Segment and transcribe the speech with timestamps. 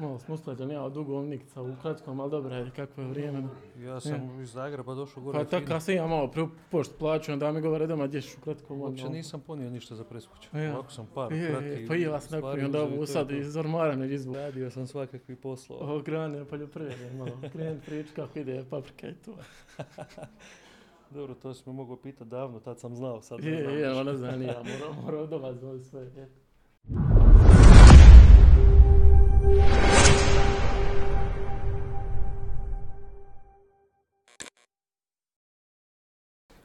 [0.00, 3.42] Malo smo usklađeni, ja dugo Nikca u kratkom, ali dobro je, kakvo je vrijeme.
[3.78, 5.38] Ja sam iz Zagreba došao gore.
[5.38, 8.80] Pa tako, sam ja malo prvo pošt plaću, onda mi govore doma gdješ u kratkom.
[8.80, 9.14] Uopće ono.
[9.14, 10.58] nisam ponio ništa za preskuću.
[10.58, 10.74] Ja.
[10.74, 12.06] Ovako sam par Je, pa i
[12.64, 14.34] onda uzeo i to je sad iz ormara ne izbu.
[14.34, 15.86] Radio sam svakakvi poslova.
[15.86, 19.34] Ovo grane poljoprivrede, malo kren prič kako ide paprika i to.
[21.10, 23.78] Dobro, to si me mogao pitati davno, tad sam znao, sad ne Je, znam.
[23.78, 26.00] je, ono znam, ja moram, moram doma zvali sve.
[26.00, 26.28] je.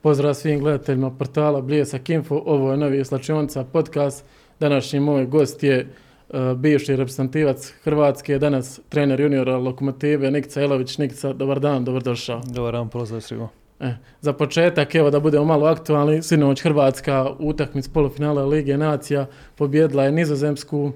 [0.05, 4.25] Pozdrav svim gledateljima portala Bljesak Info, ovo je novi Slačionica podcast.
[4.59, 5.85] Današnji moj gost je e,
[6.55, 10.97] bivši reprezentativac Hrvatske, danas trener juniora Lokomotive Nikca Elović.
[10.97, 12.41] Nikca, dobar dan, dobrodošao.
[12.45, 13.49] Dobar dan, pozdrav svima.
[13.79, 19.25] E, za početak, evo da budemo malo aktualni, sinoć Hrvatska u utakmici polufinala Lige Nacija
[19.55, 20.91] pobjedila je Nizozemsku,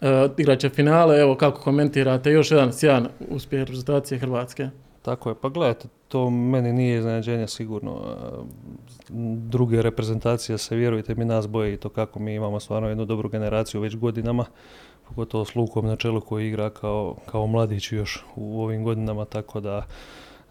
[0.00, 4.68] e, igraće finale, evo kako komentirate, još jedan sjajan uspjeh reprezentacije Hrvatske.
[5.02, 7.92] Tako je, pa gledajte, to meni nije iznenađenje sigurno.
[7.92, 8.68] E,
[9.36, 13.28] Druge reprezentacije se, vjerujte mi, nas boje i to kako mi imamo stvarno jednu dobru
[13.28, 14.44] generaciju već godinama,
[15.08, 19.60] pogotovo s Lukom na čelu koji igra kao, kao mladić još u ovim godinama, tako
[19.60, 19.86] da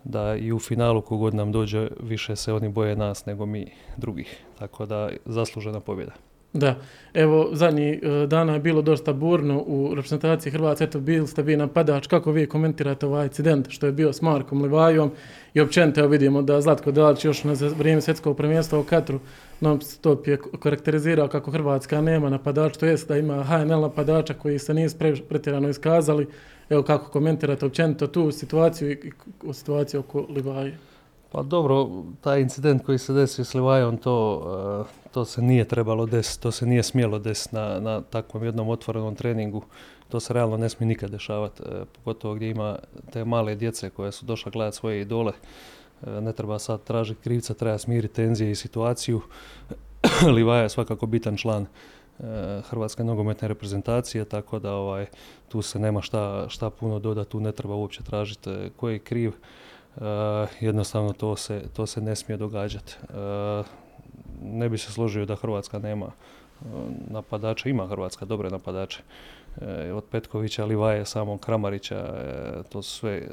[0.04, 4.44] da i u finalu kogod nam dođe više se oni boje nas nego mi drugih.
[4.60, 6.12] Tako da zaslužena pobjeda.
[6.54, 6.76] Da,
[7.14, 11.58] evo zadnjih e, dana je bilo dosta burno u reprezentaciji Hrvatske, eto bili ste vi
[11.58, 15.12] napadač, kako vi komentirate ovaj incident što je bio s Markom Livajom?
[15.54, 19.20] I općenito evo vidimo da Zlatko Dalić još na vrijeme svjetskog prvenstva u Katru
[19.62, 24.60] non stop je karakterizirao kako Hrvatska nema napadača, to jest da ima HNL napadača koji
[24.60, 26.28] se pre, pretjerano iskazali,
[26.70, 29.12] evo kako komentirate općenito tu situaciju i
[29.54, 30.78] situaciju oko Livaje.
[31.32, 31.90] Pa dobro,
[32.22, 36.52] taj incident koji se desio s Livajom, to, eh, to se nije trebalo desiti, to
[36.52, 39.64] se nije smjelo desiti na, na takvom jednom otvorenom treningu.
[40.10, 42.80] To se realno ne smije nikad dešavati, eh, pogotovo gdje ima
[43.12, 45.34] te male djece koje su došle gledati svoje idole.
[46.08, 49.22] Eh, Ne treba sad tražiti krivca, treba smiriti tenzije i situaciju.
[50.36, 51.66] Livaja je svakako bitan član
[52.70, 55.06] Hrvatske nogometne reprezentacije, tako da ovaj,
[55.50, 59.00] tu se nema šta, šta puno dodati, tu ne treba uopće tražiti eh, ko je
[59.00, 59.34] kriv.
[59.98, 60.04] Uh,
[60.60, 62.96] jednostavno to se, to se ne smije događati.
[63.10, 63.66] Uh,
[64.42, 66.68] ne bi se složio da Hrvatska nema uh,
[67.08, 69.04] napadača, ima Hrvatska dobre napadače.
[69.58, 73.28] Uh, od Petkovića, Livaje, samog Kramarića, uh, to su sve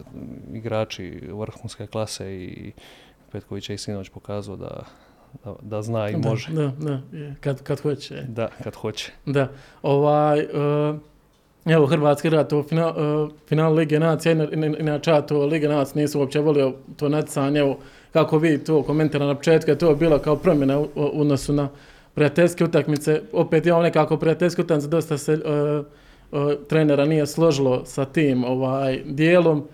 [0.52, 2.72] igrači vrhunske klase i
[3.32, 4.84] Petković je i sinoć pokazao da,
[5.44, 6.52] da, da zna i Da, može.
[6.52, 7.00] Da, da,
[7.40, 8.22] kad, kad hoće.
[8.28, 9.12] Da, kad hoće.
[9.26, 9.48] Da,
[9.82, 10.46] ovaj, e,
[11.66, 16.02] evo Hrvatska igra to final, e, final Lige Nacija, ina- inače ja to Lige Nacija
[16.02, 17.78] nisu uopće volio to natjecanje, evo
[18.12, 21.68] kako vi to komentirate na početku, je to bila kao promjena u, odnosu na
[22.14, 28.04] prijateljske utakmice, opet imamo nekako prijateljske utakmice, dosta se e, e, trenera nije složilo sa
[28.04, 29.64] tim ovaj dijelom,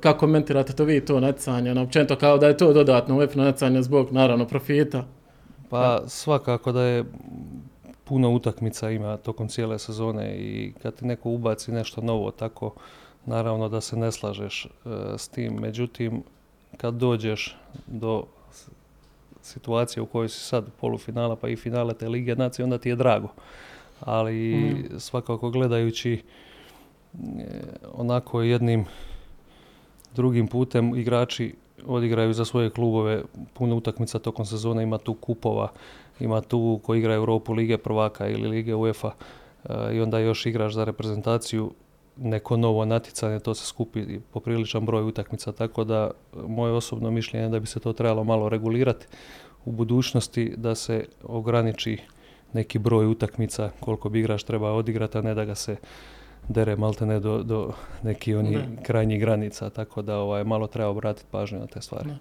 [0.00, 3.82] kako komentirate to vi to natjecanje, na općenito kao da je to dodatno UEFA natjecanje
[3.82, 5.04] zbog naravno profita.
[5.70, 7.04] Pa svakako da je
[8.10, 12.72] puno utakmica ima tokom cijele sezone i kad ti neko ubaci nešto novo tako
[13.26, 14.68] naravno da se ne slažeš e,
[15.18, 15.54] s tim.
[15.54, 16.22] Međutim,
[16.76, 17.56] kad dođeš
[17.86, 18.24] do
[19.42, 22.96] situacije u kojoj si sad polufinala pa i finale te Lige nacije, onda ti je
[22.96, 23.28] drago.
[24.00, 24.98] Ali Mhm.
[24.98, 26.18] svakako gledajući e,
[27.94, 28.84] onako jednim
[30.14, 31.54] drugim putem igrači
[31.86, 33.22] odigraju za svoje klubove
[33.54, 35.68] puno utakmica tokom sezone, ima tu kupova,
[36.20, 39.10] ima tu ko igra Europu Lige prvaka ili Lige UEFA
[39.64, 41.72] e, i onda još igraš za reprezentaciju
[42.16, 47.46] neko novo natjecanje, to se skupi popriličan broj utakmica, tako da e, moje osobno mišljenje
[47.46, 49.06] je da bi se to trebalo malo regulirati
[49.64, 51.98] u budućnosti da se ograniči
[52.52, 55.76] neki broj utakmica koliko bi igrač treba odigrati, a ne da ga se
[56.48, 58.82] dere maltene do, do neki oni Da.
[58.82, 62.08] krajnjih granica, tako da ovaj, malo treba obratiti pažnju na te stvari.
[62.08, 62.16] Da.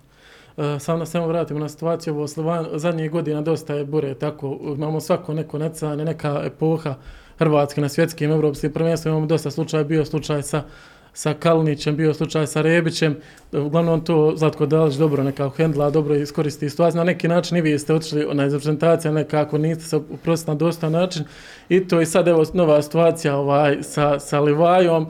[0.59, 4.59] E, Samo da samo vratimo na situaciju, ovo Slovan, zadnjih godina dosta je bure, tako,
[4.75, 6.95] imamo svako neko necanje, neka epoha
[7.37, 10.63] Hrvatske na svjetskim evropskim prvenstvima, imamo dosta slučaja, bio slučaj sa,
[11.13, 13.15] sa Kalnićem, bio slučaj sa Rebićem,
[13.51, 16.69] uglavnom to Zlatko Dalić dobro nekako hendla, dobro iskoristi.
[16.69, 20.57] Situaciju, na neki način i vi ste otišli na reprezentacija, nekako niste se uprostili na
[20.57, 21.23] dosta način.
[21.69, 25.07] I to i sad evo nova situacija ovaj, sa, sa Livajom,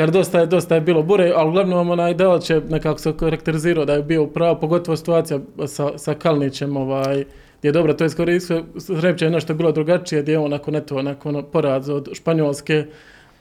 [0.00, 3.84] kad dosta je, dosta je bilo bure, ali uglavnom onaj Dalić je nekako se karakterizirao
[3.84, 7.24] da je bio pravo, pogotovo situacija sa, sa Kalnićem, ovaj,
[7.58, 11.02] gdje je dobro to iskoristio, Srebić je nešto bilo drugačije, gdje je on nakon, eto,
[11.02, 12.84] nakon poraz od Španjolske,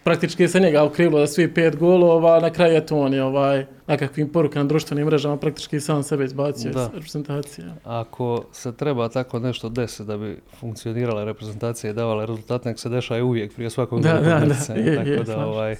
[0.03, 3.65] praktički se njega okrivilo da svi pet golova, na kraju je to on je ovaj,
[3.87, 6.81] nekakvim porukama na društvenim mrežama praktički sam sebe izbacio Da.
[6.81, 7.67] iz reprezentacije.
[7.83, 12.89] Ako se treba tako nešto desiti da bi funkcionirala reprezentacija i davala rezultat, nek se
[12.89, 15.75] dešava uvijek prije svakog Da, da, da, je, tako je, da ovaj,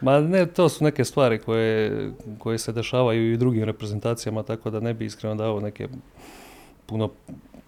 [0.00, 4.80] Ma ne, to su neke stvari koje, koje se dešavaju i drugim reprezentacijama, tako da
[4.80, 5.88] ne bi iskreno dao neke
[6.86, 7.10] puno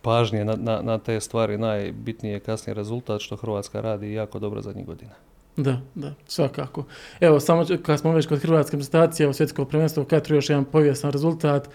[0.02, 1.58] pažnje na, na, na te stvari.
[1.58, 5.12] Najbitniji je kasnije rezultat što Hrvatska radi jako dobro zadnjih godina.
[5.56, 6.84] Da, da, svakako.
[7.20, 11.10] Evo, samo kad smo već kod hrvatske reprezentacije u svjetsko prvenstvo Katru još jedan povijesan
[11.10, 11.68] rezultat.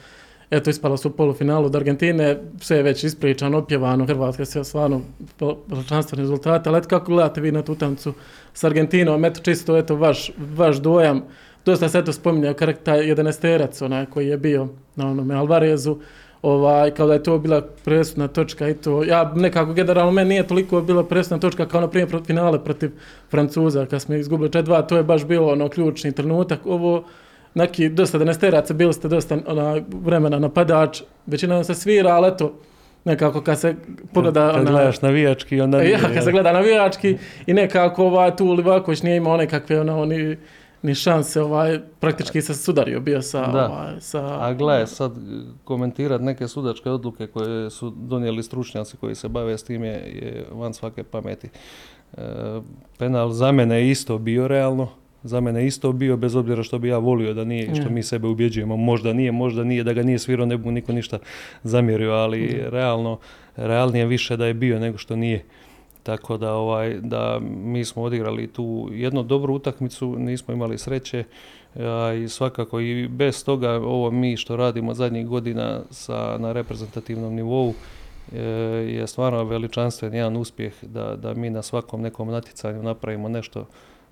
[0.52, 5.02] Eto, ispala su u polufinalu od Argentine, sve je već ispričano, opjevano, Hrvatska se stvarno
[5.68, 8.14] veličanstveni rezultat, ali eto kako gledate vi na tu utakmicu
[8.54, 11.24] s Argentinom, eto čisto, eto, vaš, vaš dojam,
[11.66, 12.12] dosta se eto
[12.58, 15.98] karakter taj 11 onaj koji je bio na onome Alvarezu,
[16.42, 20.48] ovaj, kao da je to bila presudna točka i to, ja nekako generalno meni nije
[20.48, 22.92] toliko bila presudna točka kao na primjer finale protiv
[23.30, 27.04] Francuza kad smo izgubili 4-2, to je baš bilo ono ključni trenutak, ovo
[27.58, 32.54] neki dosta denesteraca, bili ste dosta ona, vremena napadač, većina se svira, ali eto,
[33.06, 33.76] nekako kad se
[34.14, 34.52] pogleda...
[34.52, 35.78] Kad ona- gledaš navijački, onda...
[35.78, 40.06] ja, nije, kad se gleda navijački i nekako ovaj, tu Livaković nije imao nekakve ono,
[40.06, 40.38] ni,
[40.82, 43.48] ni šanse, ovaj, praktički se sudario bio sa...
[43.48, 43.70] Da.
[43.70, 45.12] Ovaj, sa A gle, sad
[45.64, 50.46] komentirat neke sudačke odluke koje su donijeli stručnjaci koji se bave s tim je, je
[50.52, 51.50] van svake pameti.
[52.18, 52.22] E,
[52.98, 54.90] penal za mene je isto bio realno,
[55.28, 58.28] za mene isto bio, bez obzira što bi ja volio da nije što mi sebe
[58.28, 61.20] ubjeđujemo, možda nije, možda nije, da ga nije svirao, ne bi mu niko ništa
[61.64, 63.18] zamjerio, ali realno,
[63.56, 65.44] realnije više da je bio nego što nije.
[66.04, 71.24] Tako da, ovaj, da mi smo odigrali tu jednu dobru utakmicu, nismo imali sreće,
[71.76, 77.36] a i svakako i bez toga ovo mi što radimo zadnjih godina sa, na reprezentativnom
[77.36, 77.74] nivou
[78.36, 78.40] e,
[78.88, 83.66] je stvarno veličanstven jedan uspjeh da, da mi na svakom nekom natjecanju napravimo nešto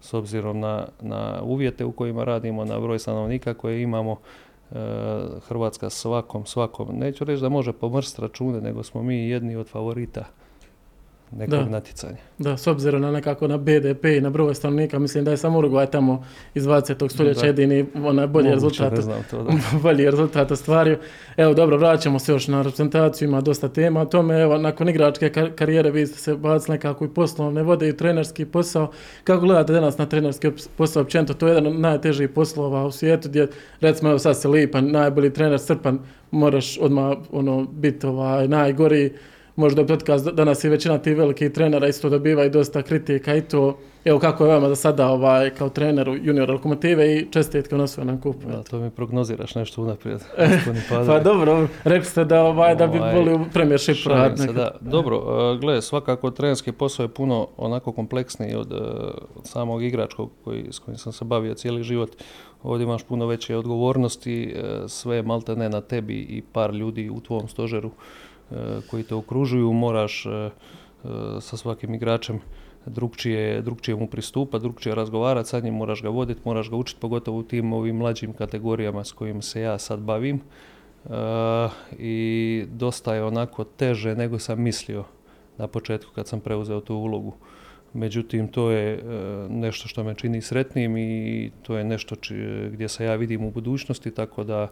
[0.06, 4.18] s obzirom na, na uvjete u kojima radimo, na broj stanovnika koje imamo.
[4.72, 4.76] E,
[5.48, 10.26] Hrvatska svakom, svakom, neću reći da može pomrst račune, nego smo mi jedni od favorita
[11.36, 11.66] nekog Da.
[11.66, 12.16] natjecanja.
[12.38, 15.60] Da, s obzirom na nekako na BDP i na broj stanovnika, mislim da je samo
[15.60, 16.24] Uruguay tamo
[16.54, 17.10] iz 20.
[17.10, 17.48] stoljeća Da.
[17.48, 18.94] jedini onaj bolji rezultat.
[19.32, 19.52] To, da.
[19.84, 20.98] bolji rezultat ostvario.
[21.38, 24.42] Evo dobro, vraćamo se još na reprezentaciju, ima dosta tema o tome.
[24.42, 28.46] Evo, nakon igračke kar- karijere vi ste se bacili nekako i poslovne vode i trenerski
[28.46, 28.92] posao.
[29.24, 30.48] Kako gledate danas na trenerski
[30.78, 31.34] posao općenito?
[31.34, 33.48] To je jedan od najtežih poslova u svijetu gdje
[33.82, 36.00] recimo evo sad se Lipan, najbolji trener Srpan,
[36.32, 39.14] moraš odmah ono, biti ovaj, najgori.
[39.56, 43.42] Možda je otkaz, danas i većina tih velikih trenera isto dobiva i dosta kritika i
[43.42, 43.78] to.
[44.06, 48.22] Evo kako je vama za sada ovaj, kao treneru junior lokomotive i čestitke na osvojenom
[48.22, 48.48] kupu.
[48.48, 50.20] Da, to mi prognoziraš nešto unaprijed.
[51.08, 53.46] Pa dobro, rekli ste da, ovaj, da bi Ovaj, volio u
[54.40, 54.54] nekako.
[54.54, 54.72] da.
[54.82, 58.72] Dobro, uh, gle, svakako trenerski posao je puno onako kompleksniji od,
[59.36, 62.12] od samog igračkog koji, s kojim sam se bavio cijeli život.
[62.64, 67.10] Ovdje imaš puno veće odgovornosti, uh, sve je malte ne na tebi i par ljudi
[67.10, 67.94] u tvom stožeru uh,
[68.90, 69.74] koji te okružuju.
[69.74, 70.32] Moraš uh,
[71.04, 71.12] uh,
[71.42, 72.40] sa svakim igračem
[72.86, 77.44] drugčije mu pristupa, drugčije razgovarati sa njim, moraš ga voditi, moraš ga učiti, pogotovo u
[77.44, 80.42] tim ovim mlađim kategorijama s kojim se ja sad bavim.
[81.98, 85.04] I dosta je onako teže nego sam mislio
[85.58, 87.34] na početku kad sam preuzeo tu ulogu.
[87.94, 89.02] Međutim, to je e,
[89.50, 92.16] nešto što me čini sretnim i to je nešto
[92.72, 94.72] gdje se ja vidim u budućnosti, tako da,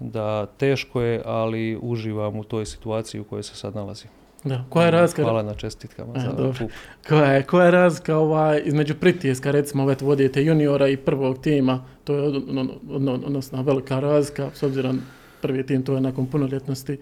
[0.00, 4.10] da teško je, ali uživam u toj situaciji u kojoj se sad nalazim.
[4.44, 4.64] Da.
[4.68, 6.70] Koja je razlika, Hvala na čestitkama E, za kup.
[7.08, 11.84] koja je, koja je razlika ovaj, između pritiska, recimo, eto, vodite juniora i prvog tima,
[12.04, 15.00] to je od, od, od, odnosno velika razlika, s obzirom
[15.42, 16.98] prvi tim to je nakon punoljetnosti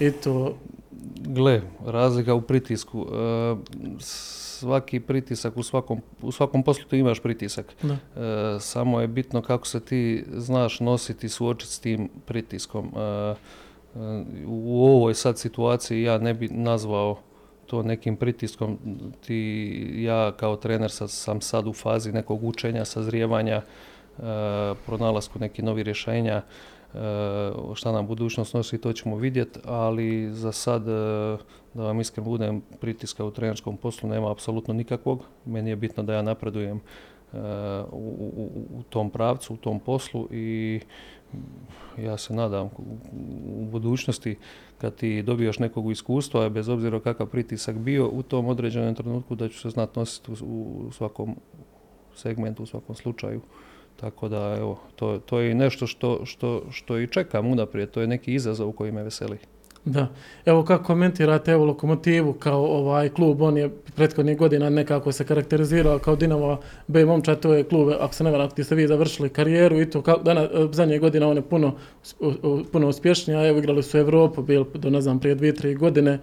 [0.00, 0.54] i to,
[1.34, 3.06] Gle, razlika u pritisku.
[3.12, 3.56] E,
[3.98, 7.74] svaki pritisak u svakom, u svakom poslu tu imaš pritisak.
[7.82, 12.92] da, E, samo je bitno kako se ti znaš nositi i suočiti s tim pritiskom.
[12.96, 13.34] E,
[14.46, 17.18] u ovoj sad situaciji ja ne bi nazvao
[17.66, 18.78] to nekim pritiskom.
[19.26, 23.62] Ti, ja kao trener sad, sam sad u fazi nekog učenja, sazrijevanja,
[24.86, 26.42] pronalasku nekih novih rješenja.
[26.94, 30.92] E, šta nam budućnost nosi, to ćemo vidjeti, ali za sad, e,
[31.74, 35.24] da vam iskren budem, pritiska u trenerskom poslu nema apsolutno nikakvog.
[35.46, 37.38] Meni je bitno da ja napredujem e,
[37.92, 40.80] u, u, u tom pravcu, u tom poslu i
[41.98, 42.70] ja se nadam
[43.46, 44.36] u, budućnosti
[44.78, 49.48] kad ti dobijaš nekog iskustva, bez obzira kakav pritisak bio u tom određenom trenutku da
[49.48, 51.36] ću se znati nositi u svakom
[52.14, 53.40] segmentu, u svakom slučaju.
[53.96, 58.06] Tako da, evo, to, to je nešto što, što, što i čekam unaprijed, to je
[58.06, 59.38] neki izazov koji me veseli.
[59.84, 60.06] Da.
[60.46, 65.98] Evo kako komentirate evo Lokomotivu kao ovaj klub, on je prethodnih godina nekako se karakterizirao
[65.98, 69.28] kao Dinamo B momča, to je klub, ako se ne varam, gdje ste vi završili
[69.28, 71.74] karijeru i to kao, dana, zadnje godina on je puno,
[72.72, 76.18] puno uspješniji, a evo igrali su Evropu, bil do ne znam prije dvije, tri godine,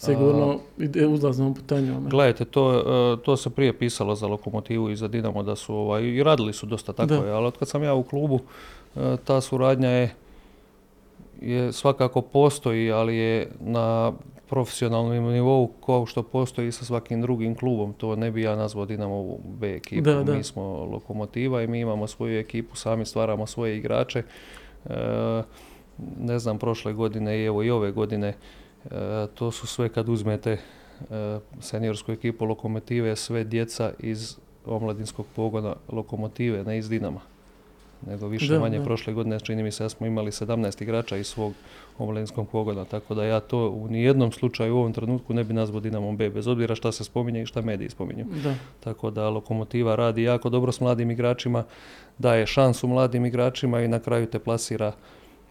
[0.00, 2.08] sigurno ide uzlaznom putanjom.
[2.08, 6.02] Gledajte, to, e, to se prije pisalo za Lokomotivu i za Dinamo da su ovaj,
[6.02, 8.40] i radili su dosta tako, je, ali od kad sam ja u klubu,
[8.96, 10.14] e, ta suradnja je
[11.40, 14.12] je svakako postoji, ali je na
[14.48, 17.92] profesionalnom nivou kao što postoji sa svakim drugim klubom.
[17.92, 20.02] To ne bi ja nazvao Dinamo B ekipu.
[20.02, 20.34] Da, da.
[20.34, 24.22] Mi smo lokomotiva i mi imamo svoju ekipu, sami stvaramo svoje igrače.
[24.84, 25.42] E,
[26.20, 28.34] ne znam, prošle godine i evo i ove godine,
[29.34, 30.58] to su sve kad uzmete e,
[31.60, 37.20] seniorsku ekipu lokomotive, sve djeca iz omladinskog pogona lokomotive, ne iz Dinama
[38.06, 41.26] nego više da, manje prošle godine čini mi se da smo imali 17 igrača iz
[41.26, 41.52] svog
[41.98, 45.80] omladinskog pogona, tako da ja to u nijednom slučaju u ovom trenutku ne bi nazvao
[45.80, 48.26] Dinamom B, bez obzira šta se spominje i šta mediji spominju.
[48.44, 48.54] Da.
[48.80, 51.64] Tako da Lokomotiva radi jako dobro s mladim igračima,
[52.18, 54.92] daje šansu mladim igračima i na kraju te plasira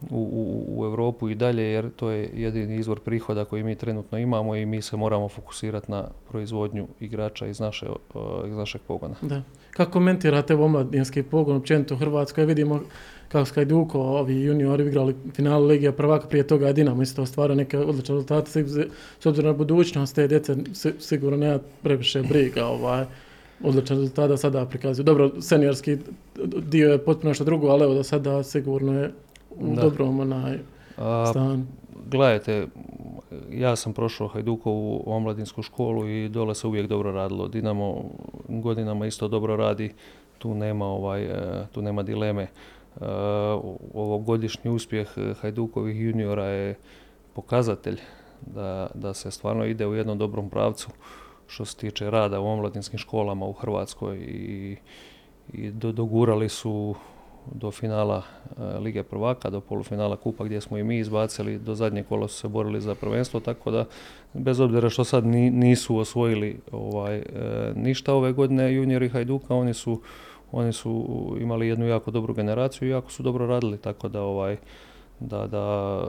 [0.09, 4.17] u, u, u Europu i dalje jer to je jedini izvor prihoda koji mi trenutno
[4.17, 7.85] imamo i mi se moramo fokusirati na proizvodnju igrača iz, naše,
[8.47, 9.15] iz našeg pogona.
[9.21, 9.41] Da.
[9.71, 12.45] Kako komentirate omladinski pogon općenito u Hrvatskoj?
[12.45, 12.81] Vidimo
[13.27, 17.77] kako su Hajduko, ovi juniori igrali finalu Ligija prvaka, prije toga Dinamo isto ostvarao neke
[17.77, 18.51] odlične rezultate.
[19.19, 20.55] S obzirom na budućnost te djece
[20.99, 23.05] sigurno nema previše briga ovaj,
[23.63, 25.03] odličan rezultata sada prikazuju.
[25.03, 25.97] Dobro, seniorski
[26.57, 29.11] dio je potpuno što drugo, ali evo da sada sigurno je
[29.49, 29.81] u da.
[29.81, 30.59] dobrom onaj
[31.29, 31.67] stan.
[32.07, 32.67] Gledajte,
[33.51, 37.47] ja sam prošao Hajdukovu omladinsku školu i dole se uvijek dobro radilo.
[37.47, 38.03] Dinamo
[38.47, 39.93] godinama isto dobro radi,
[40.37, 42.47] tu nema, ovaj, e, tu nema dileme.
[42.95, 43.05] Uh,
[43.93, 45.09] ovogodišnji uspjeh
[45.41, 46.75] Hajdukovih juniora je
[47.33, 47.99] pokazatelj
[48.41, 50.89] da, da se stvarno ide u jednom dobrom pravcu
[51.47, 54.77] što se tiče rada u omladinskim školama u Hrvatskoj i,
[55.53, 56.95] i dogurali su
[57.51, 58.23] do finala
[58.57, 62.35] e, Lige prvaka, do polufinala kupa gdje smo i mi izbacili, do zadnje kola su
[62.35, 63.85] se borili za prvenstvo, tako da
[64.33, 67.23] bez obzira što sad nisu osvojili ovaj, e,
[67.75, 70.01] ništa ove godine juniori Hajduka, oni su,
[70.51, 71.07] oni su
[71.39, 74.57] imali jednu jako dobru generaciju i jako su dobro radili, tako da ovaj,
[75.19, 76.03] da, da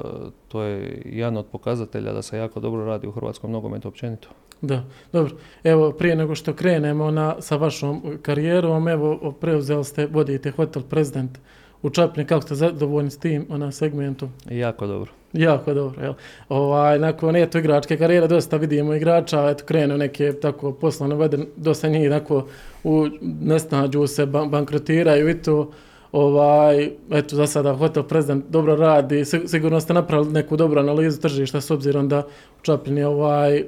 [0.49, 4.29] to je jedan od pokazatelja da se jako dobro radi u hrvatskom nogometu općenito.
[4.63, 5.33] Da, dobro.
[5.65, 11.39] Evo, prije nego što krenemo na, sa vašom karijerom, evo, preuzeli ste, vodite Hotel President
[11.83, 14.29] u Čapni, kako ste zadovoljni s tim, ona segmentu?
[14.51, 15.13] Jako dobro.
[15.33, 16.15] Jako dobro, jel?
[16.49, 21.89] Ovaj, nakon, eto, igračke karijere, dosta vidimo igrača, eto, krenu neke tako poslovne vede, dosta
[21.89, 22.47] njih, tako,
[22.85, 23.07] u,
[23.41, 25.71] nesnađu se, bankrotiraju i to,
[26.13, 31.61] ovaj, eto, za sada Hotel President dobro radi, sigurno ste napravili neku dobru analizu tržišta
[31.61, 32.19] s obzirom da
[32.61, 33.65] u Čapljini, ovaj,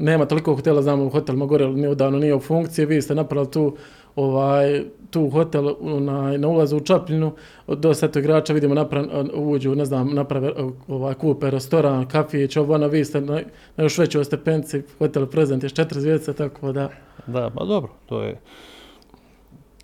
[0.00, 3.76] nema toliko hotela, znamo hotel Magorel nije odavno nije u funkciji, vi ste napravili tu
[4.16, 7.32] ovaj tu hotel na, na ulazu u Čapljinu,
[7.68, 9.04] do seto igrača vidimo naprav,
[9.34, 10.52] uđu, ne znam, naprave
[10.88, 13.40] ovaj, kupe, restoran, kafić, ovo ono, vi ste na,
[13.76, 16.88] na još većoj stepenci, hotel prezent je četiri zvijece, tako da...
[17.26, 18.40] Da, pa dobro, to je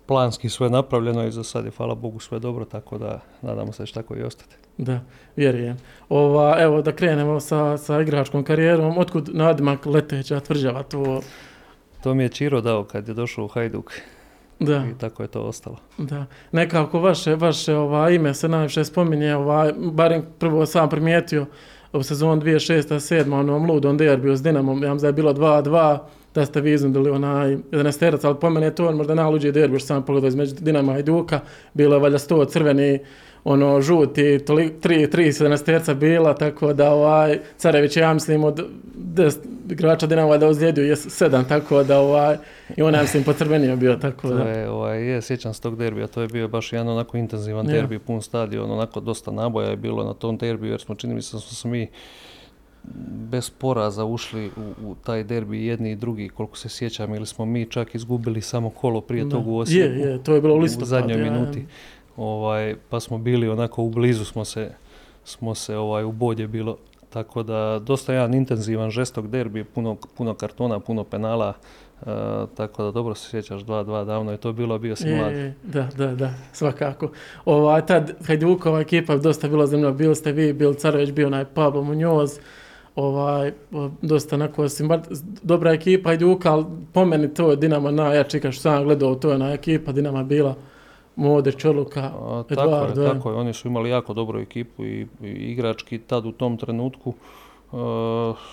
[0.07, 3.83] planski sve napravljeno i za sad je, hvala Bogu, sve dobro, tako da nadamo se
[3.83, 4.55] da će tako i ostati.
[4.77, 4.99] Da,
[5.35, 5.77] vjerujem.
[6.09, 8.97] Ova, evo da krenemo sa, sa igračkom karijerom.
[8.97, 11.21] Otkud nadimak leteća tvrđava to?
[12.03, 13.93] To mi je Čiro dao kad je došao u Hajduk.
[14.59, 14.85] Da.
[14.95, 15.77] I tako je to ostalo.
[15.97, 16.25] Da.
[16.51, 21.45] Nekako vaše, vaše ova, ime se najviše spominje, ova, barem prvo sam primijetio
[21.93, 25.97] u sezonu 2006-2007, onom ludom derbiju s Dinamom, ja da je bilo 2-2,
[26.37, 29.79] da ste vi iznudili onaj 11 terac, ali po mene je to možda najluđi derbi
[29.79, 31.39] što sam pogledao između Dinama i Duka,
[31.73, 32.99] bilo je valjda 100 crveni,
[33.43, 38.65] ono žuti, toli, tri, tri sedanasterca bila, tako da ovaj, Carević je, ja mislim, od
[38.95, 39.37] des
[39.69, 42.37] igrača Dinamo da ozlijedio je sedam, tako da ovaj,
[42.77, 44.43] i on, ja mislim, pocrvenio bio, tako da.
[44.43, 47.65] To je, ovaj, je, sjećam se tog derbija, to je bio baš jedan onako intenzivan
[47.65, 47.73] ja.
[47.73, 51.21] derbi, pun stadion, onako dosta naboja je bilo na tom derbiju, jer smo, čini mi
[51.21, 51.89] se, smo se mi
[53.29, 57.45] bez poraza ušli u, u, taj derbi jedni i drugi, koliko se sjećam, ili smo
[57.45, 59.29] mi čak izgubili samo kolo prije da.
[59.29, 59.93] tog u Osijeku.
[59.93, 60.85] Je, je, to je bilo u listopadu.
[60.85, 61.59] U zadnjoj ja, minuti.
[61.59, 61.65] Ja
[62.17, 64.71] ovaj, pa smo bili onako u blizu smo se,
[65.23, 66.77] smo se ovaj, u bodje bilo,
[67.09, 71.53] tako da dosta jedan intenzivan žestok derbi, puno, puno kartona, puno penala,
[72.01, 72.07] Uh,
[72.55, 75.33] tako da dobro se sjećaš 2-2 davno je to bilo, bio si mlad.
[75.63, 77.11] Da, da, da, svakako.
[77.45, 78.11] Ova, tad
[78.81, 82.39] ekipa je dosta bila zemlja, bili ste vi, bil Carović, bio onaj Pablo Munoz,
[82.97, 83.51] ovaj,
[84.01, 84.99] dosta onako simbar,
[85.43, 89.31] dobra ekipa Hajduka, ali po meni to je Dinamo najjači, kao što sam gledao, to
[89.31, 90.55] je na ekipa Dinama bila
[91.15, 92.11] Modrić, Oluka,
[92.49, 93.35] Tako je, tako je.
[93.35, 97.13] Oni su imali jako dobru ekipu i, i igrački tad u tom trenutku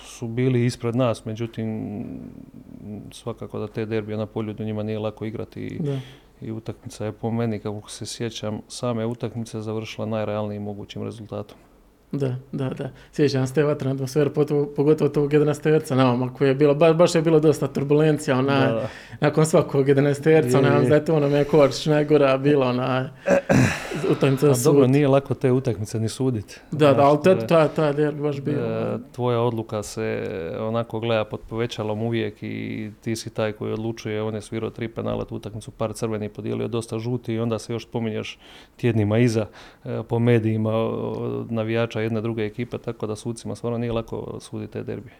[0.05, 2.03] su bili ispred nas, međutim
[3.11, 5.79] svakako da te derbije na poljudu njima nije lako igrati i,
[6.41, 11.57] i utakmica je po meni, kako se sjećam, same utakmice završila najrealnijim mogućim rezultatom.
[12.15, 12.89] Da, da, da.
[13.11, 14.29] Sjećam se te vatrne atmosfere,
[14.75, 18.81] pogotovo tog 11 na vama, koje je bilo, baš, baš je bilo dosta turbulencija, ona,
[19.19, 23.09] nakon svakog 11 terca, ona, da je to ono me Kovačić najgora bila, ona,
[24.11, 26.59] utakmica za Dobro, nije lako te utakmice ni suditi.
[26.71, 28.57] Da, da, ali te, ta, ta derbi baš bio.
[28.57, 30.27] E, tvoja odluka se
[30.59, 34.87] onako gleda pod povećalom uvijek i ti si taj koji odlučuje, on je svirao tri
[34.87, 38.39] penala tu utakmicu, par crvenih podijelio, dosta žuti i onda se još spominješ
[38.77, 39.45] tjednima iza
[39.85, 40.71] e, po medijima
[41.49, 45.15] navijača jedne druge ekipe, tako da sucima stvarno nije lako suditi te derbije.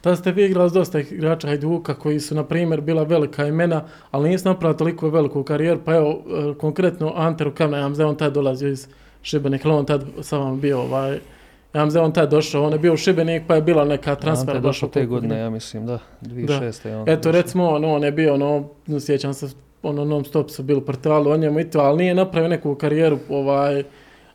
[0.00, 3.84] Tada ste vi igrali s dosta igrača Hajduka koji su, na primjer, bila velika imena,
[4.10, 5.80] ali nisu napravili toliko veliku karijeru.
[5.84, 8.88] Pa evo, e, konkretno Ante Rukavna, ja znam on tad dolazio iz
[9.22, 11.18] Šibenika, on tad sam vam bio ovaj,
[11.74, 14.56] ja znam on tad došao, on je bio u Šibenik pa je bila neka transfer.
[14.56, 17.04] Ante došao te godine, ja mislim, da, 2006.
[17.04, 17.12] Da.
[17.12, 18.68] Eto, recimo, on, on je bio, ono,
[19.00, 19.48] sjećam se,
[19.82, 23.18] ono, non stop su bili portalu o njemu i to, ali nije napravio neku karijeru,
[23.28, 23.84] ovaj,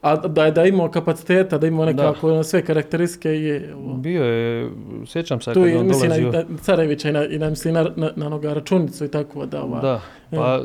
[0.02, 2.44] a da je da imao kapaciteta, da imao nekako da.
[2.44, 3.76] sve karakteristike je...
[3.76, 3.94] Ovo.
[3.94, 4.72] Bio je,
[5.06, 6.32] sjećam se tu kad on misli dolazio...
[6.32, 7.52] na Carevića i na, i na,
[7.96, 9.64] na, na, na računicu i tako da...
[9.64, 10.62] Ova, da, pa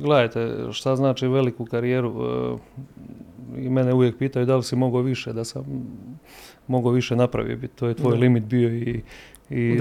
[0.00, 2.10] gledajte šta znači veliku karijeru.
[2.10, 2.60] Uh,
[3.58, 5.64] I mene uvijek pitaju da li si mogao više, da sam
[6.66, 7.68] mogao više napraviti.
[7.68, 8.20] To je tvoj da.
[8.20, 9.02] limit bio i,
[9.50, 9.80] i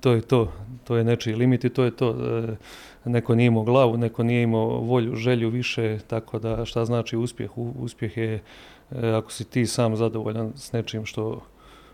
[0.00, 0.52] to je to.
[0.84, 2.10] To je nečiji limit i to je to.
[2.10, 2.56] Uh,
[3.04, 7.50] neko nije imao glavu, neko nije imao volju, želju više, tako da šta znači uspjeh?
[7.56, 11.40] Uspjeh je e, ako si ti sam zadovoljan s nečim što,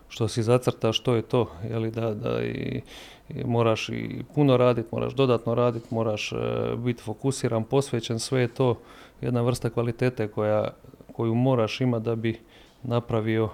[0.09, 2.81] što si zacrta, što je to, jeli da, da i,
[3.29, 6.39] i moraš i puno raditi, moraš dodatno raditi, moraš uh,
[6.79, 8.79] biti fokusiran, posvećen, sve je to
[9.21, 10.67] jedna vrsta kvalitete koja,
[11.13, 12.39] koju moraš imati da bi
[12.83, 13.49] napravio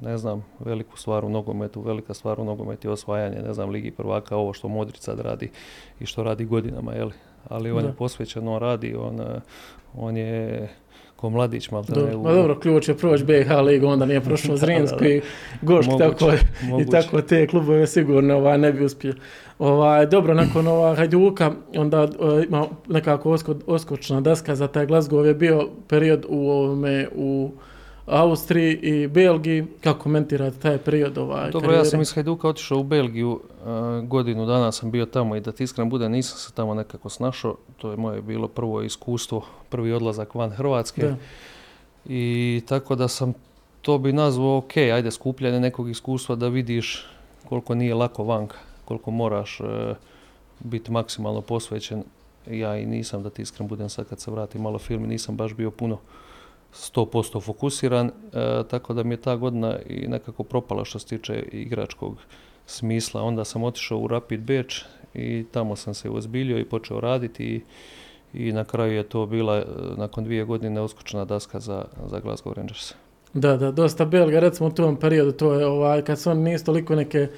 [0.00, 3.90] ne znam, veliku stvar u nogometu, velika stvar u nogometu je osvajanje, ne znam, Ligi
[3.90, 5.50] prvaka, ovo što Modrić sad radi
[6.00, 7.12] i što radi godinama, jeli?
[7.48, 9.20] Ali on je posvećen, on radi, on,
[9.94, 10.68] on je
[11.20, 12.24] ko mladić malo ne U...
[12.24, 15.20] dobro, ključ je proći BH ligu, onda nije prošao Zrinsku i
[15.62, 16.32] Gošk, tako,
[16.80, 19.14] i tako te klubove sigurno ovaj, ne bi uspio.
[19.58, 25.24] Ovaj, dobro, nakon ova Hajduka, onda uh, ima nekako osko, oskočna daska za taj Glasgow
[25.24, 27.50] je bio period u ovome, u
[28.06, 29.66] Austriji i Belgiji.
[29.80, 31.86] Kako komentirate taj period ovaj Dobro, karijere?
[31.86, 35.52] ja sam iz Hajduka otišao u Belgiju, uh, godinu dana sam bio tamo i da
[35.52, 37.56] ti iskren bude, nisam se tamo nekako snašao.
[37.76, 41.02] To je moje bilo prvo iskustvo, prvi odlazak van Hrvatske.
[41.02, 41.16] Da.
[42.06, 43.32] I tako da sam
[43.82, 47.06] to bi nazvao ok, ajde skupljanje nekog iskustva da vidiš
[47.48, 49.66] koliko nije lako vanka, koliko moraš uh,
[50.60, 52.04] biti maksimalno posvećen.
[52.50, 55.54] Ja i nisam da ti iskren budem sad kad se vratim malo film, nisam baš
[55.54, 55.98] bio puno
[56.74, 58.12] 100% fokusiran, e,
[58.70, 62.16] tako da mi je ta godina i nekako propala što se tiče igračkog
[62.66, 63.22] smisla.
[63.22, 67.64] Onda sam otišao u Rapid Beč i tamo sam se ozbiljio i počeo raditi
[68.34, 69.64] i, na kraju je to bila e,
[69.96, 72.94] nakon dvije godine uskočna daska za, za Glasgow Rangers.
[73.34, 76.64] Da, da, dosta Belga, recimo u tom periodu, to je ovaj, kad su oni nisu
[76.64, 77.28] toliko neke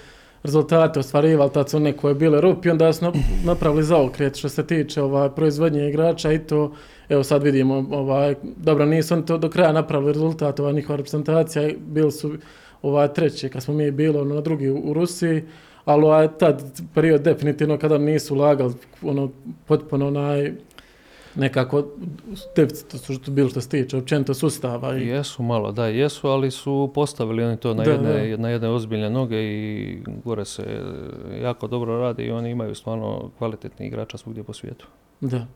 [0.43, 3.13] rezultate ostvarivali, tad su koje bile rupi, onda su
[3.45, 6.73] napravili zaokret što se tiče ovaj, proizvodnje igrača i to
[7.13, 11.71] evo sad vidimo, ovaj, dobro, nisu oni to do kraja napravili rezultat, ova njihova reprezentacija,
[11.79, 12.33] bili su
[12.83, 15.43] ovaj, treći, kad smo mi bili ono, na drugi u, u Rusiji,
[15.85, 19.31] ali ovaj, tad period definitivno kada nisu lagali, ono,
[19.67, 20.53] potpuno onaj,
[21.35, 21.85] nekako
[22.57, 24.99] deficit su što bilo što se tiče općenito sustava.
[24.99, 25.07] I...
[25.07, 28.43] Jesu malo, da, jesu, ali su postavili oni to na, da, jedne, da.
[28.43, 30.63] na jedne ozbiljne noge i gore se
[31.43, 34.87] jako dobro radi i oni imaju stvarno kvalitetni igrača svugdje po svijetu.
[35.21, 35.47] Da.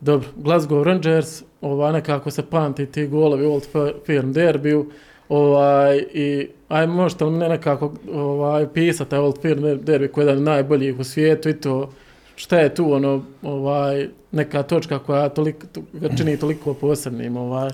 [0.00, 3.66] Dobro, Glasgow Rangers, ova nekako se pamti ti golovi u Old
[4.06, 4.90] Firm derbiju,
[5.28, 10.44] ovaj, i aj možete li ne nekako ovaj, pisati Old Firm derbi koji je jedan
[10.44, 11.90] najboljih u svijetu i to
[12.36, 17.70] šta je tu ono, ovaj, neka točka koja toliko, to, ga čini toliko posebnim ovaj,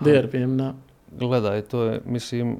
[0.00, 0.74] derbijem na...
[1.18, 2.56] Gledaj, to je, mislim,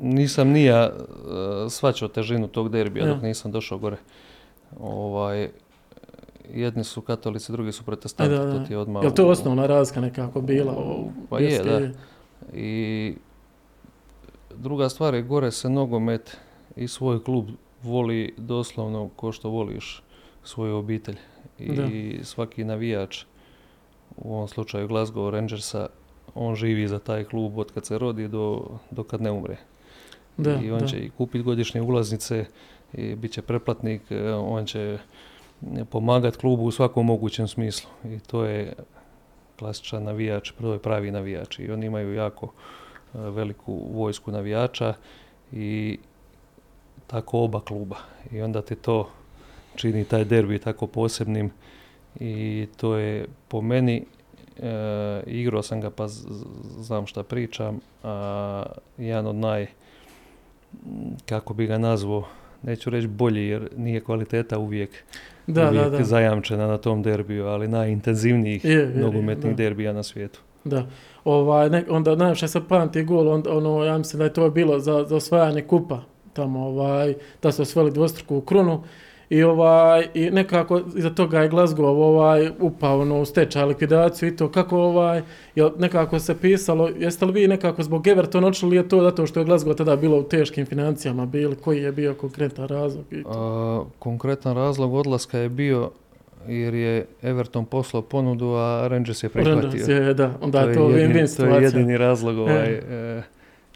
[0.00, 3.14] nisam nija uh, svačao težinu tog derbija ja.
[3.14, 3.96] dok nisam došao gore.
[4.80, 5.48] Ovaj,
[6.52, 8.58] jedni su katolici, drugi su protestanti, da, da.
[8.58, 9.04] to ti je odmah...
[9.04, 10.72] Je to osnovna razlika nekako bila?
[10.72, 11.80] U, pa je, da.
[12.52, 13.14] I
[14.56, 16.36] druga stvar je, gore se nogomet
[16.76, 17.48] i svoj klub
[17.82, 20.02] voli doslovno ko što voliš
[20.44, 21.16] svoju obitelj.
[21.58, 22.24] I da.
[22.24, 23.24] svaki navijač,
[24.16, 25.86] u ovom slučaju Glasgow Rangersa,
[26.34, 29.56] on živi za taj klub od kad se rodi do, do kad ne umre.
[30.36, 30.86] Da, I on da.
[30.86, 32.44] će i kupiti godišnje ulaznice,
[32.92, 34.02] i bit će preplatnik,
[34.36, 34.98] on će
[35.90, 37.90] pomagati klubu u svakom mogućem smislu.
[38.04, 38.72] I to je
[39.58, 42.52] klasičan navijač, prvo pravi navijač i oni imaju jako
[43.14, 44.94] veliku vojsku navijača
[45.52, 45.98] i
[47.06, 47.96] tako oba kluba.
[48.32, 49.10] I onda ti to
[49.76, 51.50] čini taj derbi tako posebnim
[52.20, 54.04] i to je po meni
[54.62, 56.08] e, igrao sam ga pa
[56.78, 58.62] znam šta pričam a,
[58.98, 59.66] jedan od naj
[61.26, 62.24] kako bi ga nazvao
[62.62, 64.90] neću reći bolji jer nije kvaliteta uvijek,
[65.46, 66.04] da, uvijek da, da.
[66.04, 70.40] zajamčena na tom derbiju, ali najintenzivnijih je, nogometnih derbija na svijetu.
[70.64, 70.86] Da,
[71.24, 74.78] ovaj, ne, onda najviše se pamti gol, on, ono, ja mislim da je to bilo
[74.78, 76.00] za, za osvajanje kupa,
[76.32, 78.82] tamo, ovaj, da su osvojili dvostruku krunu
[79.30, 84.36] i ovaj i nekako iza toga je Glasgow ovaj upao ono, u stečaj likvidaciju i
[84.36, 85.22] to kako ovaj
[85.54, 89.40] je nekako se pisalo jeste li vi nekako zbog Everton odšli je to zato što
[89.40, 93.30] je Glasgow tada bilo u teškim financijama bili koji je bio konkretan razlog i to?
[93.30, 95.90] A, konkretan razlog odlaska je bio
[96.48, 99.60] jer je Everton poslao ponudu, a Rangers je prihvatio.
[99.60, 101.36] Rangers je, da, onda to je to win-win.
[101.36, 102.82] To je jedini razlog ovaj, e.
[102.90, 103.22] E,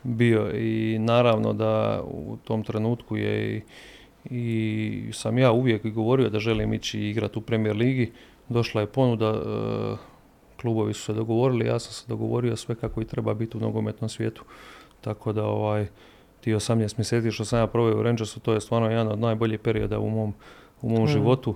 [0.03, 3.63] bio i naravno da u tom trenutku je i
[4.25, 8.13] i sam ja uvijek govorio da želim ići igrati u Premier Ligi.
[8.49, 9.97] Došla je ponuda, e,
[10.61, 14.09] klubovi su se dogovorili, ja sam se dogovorio sve kako i treba biti u nogometnom
[14.09, 14.45] svijetu.
[15.01, 15.87] Tako da ovaj,
[16.41, 19.61] ti 18 mjeseci što sam ja proveo u Rangersu, to je stvarno jedan od najboljih
[19.61, 20.35] perioda u mom,
[20.83, 21.07] u mom mm.
[21.07, 21.55] životu.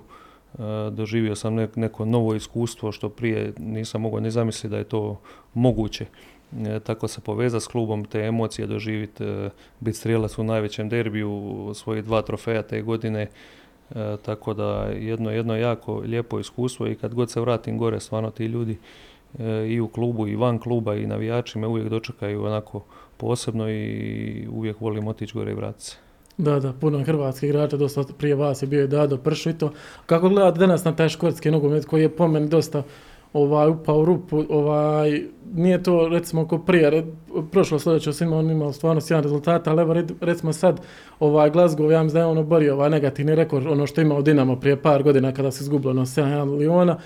[0.53, 0.57] E,
[0.91, 5.19] doživio sam neko novo iskustvo što prije nisam mogao ni zamisliti da je to
[5.53, 6.05] moguće.
[6.61, 11.71] E, tako se povezati s klubom, te emocije doživjeti, e, biti strijelac u najvećem derbiju,
[11.75, 13.27] svoji dva trofeja te godine,
[13.95, 18.31] e, tako da jedno, jedno jako lijepo iskustvo i kad god se vratim gore, stvarno
[18.31, 18.77] ti ljudi
[19.67, 22.83] i u klubu i van kluba i navijači me uvijek dočekaju onako
[23.17, 25.97] posebno i uvijek volim otići gore i vratiti se.
[26.37, 29.71] Da, da, puno hrvatskih igrača, dosta prije vas je bio i Dado Pršu i to.
[30.05, 32.83] Kako gledate danas na taj škotski nogomet koji je po meni dosta
[33.33, 35.21] ovaj, upao u rupu, ovaj,
[35.53, 37.05] nije to recimo ko prije, red,
[37.51, 40.81] prošlo sljedeće sam on imao stvarno sjajan rezultat, ali evo recimo sad
[41.19, 44.59] ovaj Glasgow, ja mislim da je on oborio ovaj negativni rekord, ono što imao Dinamo
[44.59, 46.97] prije par godina kada se izgubilo na 7 miliona,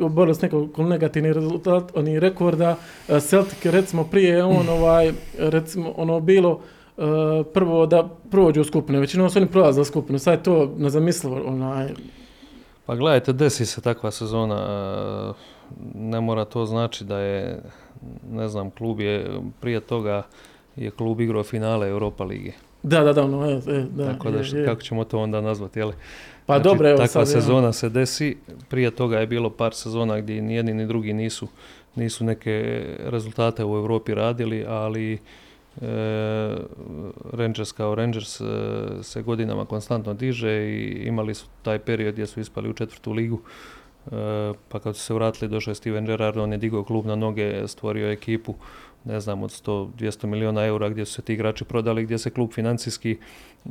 [0.00, 2.76] oborio s nekoliko negativni rezultat, oni rekorda,
[3.20, 6.60] Celtic recimo prije on ovaj, recimo ono bilo,
[6.98, 11.42] Uh, prvo da prođu u skupinu, većinom su oni prolazili skupinu, sad je to nezamislivo,
[11.46, 11.88] onaj,
[12.88, 15.32] pa gledajte, desi se takva sezona, e,
[15.94, 17.62] ne mora to znači da je,
[18.30, 20.22] ne znam, klub je, prije toga
[20.76, 22.52] je klub igrao finale Europa lige.
[22.82, 23.60] Da, da, da, ono, je,
[23.96, 24.12] da.
[24.12, 25.92] Tako da, je, kako ćemo to onda nazvati, jeli?
[26.46, 27.72] Pa znači, dobro, evo Takva sad, sezona ja.
[27.72, 28.36] se desi,
[28.68, 31.48] prije toga je bilo par sezona gdje ni jedni ni drugi nisu,
[31.94, 35.18] nisu neke rezultate u Europi radili, ali E,
[37.32, 38.44] Rangers kao Rangers e,
[39.02, 43.40] se godinama konstantno diže i imali su taj period gdje su ispali u četvrtu ligu.
[44.06, 44.10] E,
[44.68, 47.68] pa kad su se vratili, došao je Steven Gerrard, on je digao klub na noge,
[47.68, 48.54] stvorio ekipu,
[49.04, 52.52] ne znam, od 100-200 miliona eura gdje su se ti igrači prodali, gdje se klub
[52.52, 53.18] financijski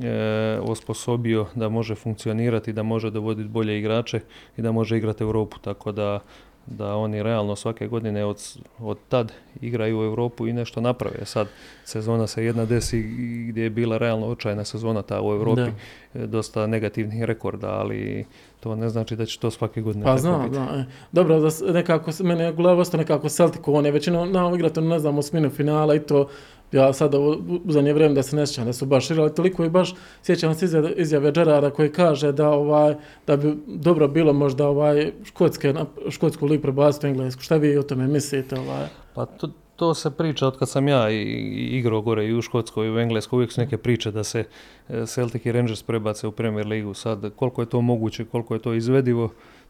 [0.02, 4.20] e, osposobio da može funkcionirati, da može dovoditi bolje igrače
[4.58, 6.20] i da može igrati Europu, tako da
[6.68, 8.42] da oni realno svake godine od,
[8.80, 11.26] od tad igraju u Europu i nešto naprave.
[11.26, 11.48] Sad
[11.86, 13.02] sezona se jedna desi
[13.50, 16.24] gdje je bila realno očajna sezona ta u Europi, da.
[16.24, 18.26] E, dosta negativnih rekorda, ali
[18.60, 20.56] to ne znači da će to svake godine pa, znam, biti.
[20.56, 20.86] Da, e.
[21.12, 25.18] Dobro, da nekako, mene je glava nekako Celticu, on je većino na igrati, ne znam,
[25.18, 26.28] osminu finala i to
[26.72, 29.70] ja sad u zadnje vrijeme da se ne sjećam da su baš igrali toliko i
[29.70, 31.32] baš sjećam se izjave, izjave
[31.76, 32.96] koji kaže da ovaj
[33.28, 35.74] da bi dobro bilo možda ovaj škotske
[36.10, 37.42] škotsku ligu prebaciti u englesku.
[37.42, 38.88] Šta vi o tome mislite ovaj?
[39.14, 42.92] Pa to, to se priča od kad sam ja igrao gore i u Škotskoj i
[42.92, 44.44] u Engleskoj, uvijek su neke priče da se
[44.90, 46.94] e, Celtic i Rangers prebace u Premier ligu.
[46.94, 49.30] Sad, koliko je to moguće, koliko je to izvedivo,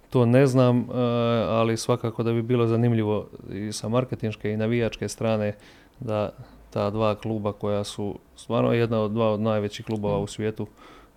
[0.10, 0.84] to ne znam, e,
[1.48, 5.56] ali svakako da bi bilo zanimljivo i sa marketinške i navijačke strane
[6.00, 6.30] da
[6.70, 10.64] ta dva kluba koja su stvarno jedna od dva od najvećih klubova u svijetu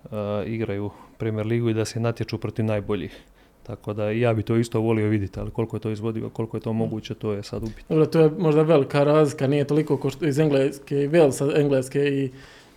[0.05, 0.11] uh,
[0.47, 3.25] igraju Premier ligu i da se natječu protiv najboljih.
[3.63, 6.61] Tako da ja bi to isto volio vidjeti, ali koliko je to izvodivo, koliko je
[6.61, 7.85] to moguće, to je sad upitno.
[7.89, 11.99] Dobro, to je možda velika razlika, nije toliko ko što iz Engleske i Velsa, Engleske
[11.99, 12.31] i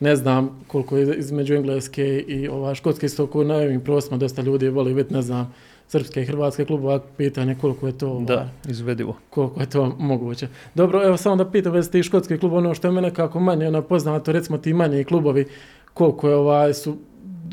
[0.03, 4.41] ne znam koliko je između Engleske i ova Škotske isto ko na ovim prostima dosta
[4.41, 5.53] ljudi voli vidjeti, ne znam,
[5.87, 9.15] srpske i hrvatske klubova, pitanje koliko je to da, izvedivo.
[9.29, 10.47] Koliko je to moguće.
[10.75, 13.67] Dobro, evo samo da pitam već ti škotski klub, ono što je mene kako manje
[13.67, 15.45] ono poznato, recimo ti manji klubovi,
[15.93, 16.97] koliko je ovaj, su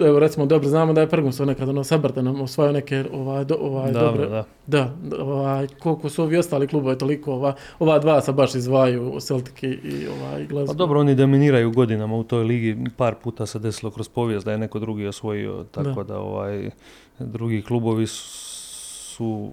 [0.07, 3.93] evo recimo dobro znamo da je Ferguson nekad ono Sabrtanom osvajao neke ovaj, do, ovaj
[3.93, 8.33] da, dobre da, da ovaj, koliko su ovi ostali klubovi toliko ova, ova dva sa
[8.33, 10.67] baš izvaju Celtic i, ovaj Glasgow.
[10.67, 14.53] Pa dobro oni dominiraju godinama u toj ligi par puta se desilo kroz povijest da
[14.53, 16.71] je neko drugi osvojio tako da, da ovaj
[17.19, 19.53] drugi klubovi su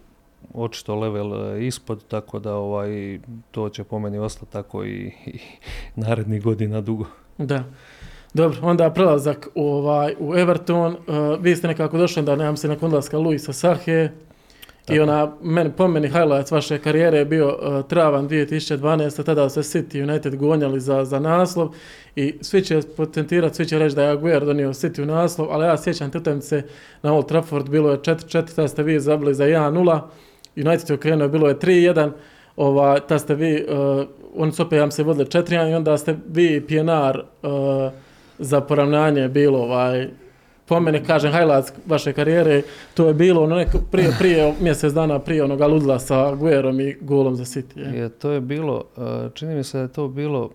[0.53, 3.19] očito level e, ispod, tako da ovaj,
[3.51, 5.39] to će po meni ostati tako i, i
[5.95, 7.05] narednih godina dugo.
[7.37, 7.63] Da.
[8.33, 10.93] Dobro, onda prelazak u, ovaj, u Everton.
[11.07, 14.09] Uh, vi ste nekako došli da nemam se nakon odlaska Luisa Sahe.
[14.87, 14.95] Tako.
[14.95, 19.23] I ona, meni, po meni, highlights vaše karijere je bio uh, travan 2012.
[19.23, 21.69] Tada se City United gonjali za, za naslov
[22.15, 25.65] i svi će potentirati, svi će reći da je Aguero donio City u naslov, ali
[25.65, 26.63] ja sjećam te utakmice
[27.01, 29.99] na Old Trafford, bilo je 4-4, tada ste vi zabili za 1-0,
[30.55, 32.11] United je okrenuo, bilo je 3-1,
[32.55, 36.15] ova, ta ste vi, uh, oni su opet, ja se vodili 4-1 i onda ste
[36.27, 37.91] vi PNR uh,
[38.39, 40.09] za poravnanje bilo ovaj,
[40.65, 42.61] po mene, kažem, highlights vaše karijere,
[42.93, 46.97] to je bilo ono neko prije, prije mjesec dana prije onoga ludla sa Guerom i
[47.01, 47.79] golom za City.
[47.79, 47.99] Je.
[47.99, 48.09] je.
[48.09, 50.49] to je bilo, e, čini mi se da je to bilo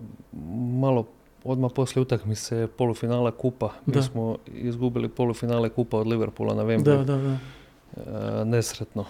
[0.79, 1.05] malo
[1.43, 3.69] odmah poslije utakmice polufinala kupa.
[3.85, 3.99] Da.
[3.99, 6.83] Mi smo izgubili polufinale kupa od Liverpoola na Wembley.
[6.83, 7.37] Da, da, da.
[8.41, 9.05] E, nesretno.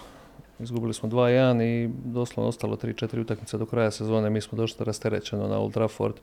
[0.59, 4.29] Izgubili smo 2-1 i doslovno ostalo 3-4 utakmice do kraja sezone.
[4.29, 6.15] Mi smo došli rasterećeno na Old Trafford.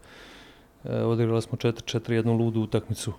[0.85, 3.13] E, odigrali smo 4-4 jednu ludu utakmicu.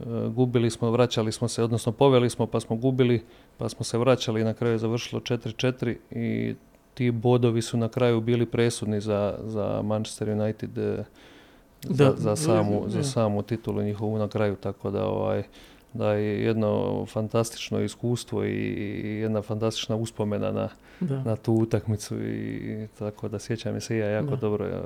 [0.00, 3.24] E, gubili smo, vraćali smo se, odnosno poveli smo pa smo gubili,
[3.58, 6.54] pa smo se vraćali i na kraju je završilo 4-4 i
[6.94, 11.04] ti bodovi su na kraju bili presudni za, za Manchester United e,
[11.82, 15.42] za, za, samu, za samu titulu njihovu na kraju, tako da ovaj,
[15.92, 20.68] da je jedno fantastično iskustvo i, jedna fantastična uspomena na,
[21.00, 24.36] na tu utakmicu i, tako da sjećam se ja jako da.
[24.36, 24.82] dobro, ja,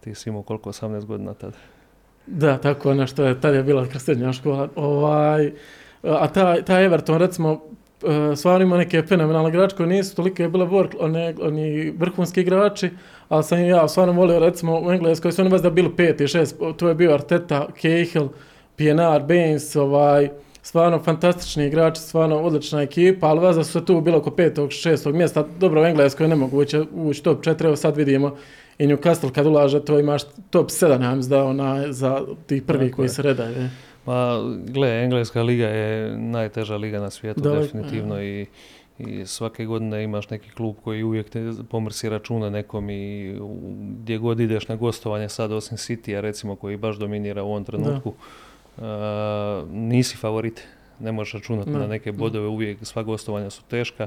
[0.00, 1.56] ti si imao koliko 18 godina tada.
[2.26, 4.68] Da, tako ono što je, tada je bila srednja škola.
[4.76, 5.52] Ovaj,
[6.02, 7.60] a ta, ta Everton, recimo,
[8.32, 12.40] e, stvarno ima neke fenomenalne igrače koji nisu toliko je bile work, one, oni vrhunski
[12.40, 12.90] igrači,
[13.28, 16.56] ali sam ja stvarno volio, recimo, u Engleskoj su oni vas da bili peti, šest,
[16.76, 18.28] tu je bio Arteta, Cahill,
[18.80, 20.28] PNR, Baines, ovaj,
[20.62, 25.14] stvarno fantastični igrači, stvarno odlična ekipa, ali vas da su tu bilo oko petog, šestog
[25.14, 28.36] mjesta, dobro u Engleskoj ne mogu ući, top 4, evo sad vidimo
[28.78, 32.86] i Newcastle kad ulaže, to imaš top 7, ja mislim da ona za tih prvi
[32.86, 33.08] Tako koji je.
[33.08, 33.68] se redaju.
[34.06, 38.22] Ma, gle, Engleska liga je najteža liga na svijetu, da, definitivno, ja.
[38.22, 38.46] i,
[38.98, 43.34] i svake godine imaš neki klub koji uvijek te pomrsi računa nekom i
[44.02, 48.08] gdje god ideš na gostovanje, sad osim City-a recimo koji baš dominira u ovom trenutku,
[48.08, 48.14] uh,
[49.70, 50.66] nisi favorit,
[51.00, 54.06] ne možeš računati na neke bodove, uvijek sva gostovanja su teška,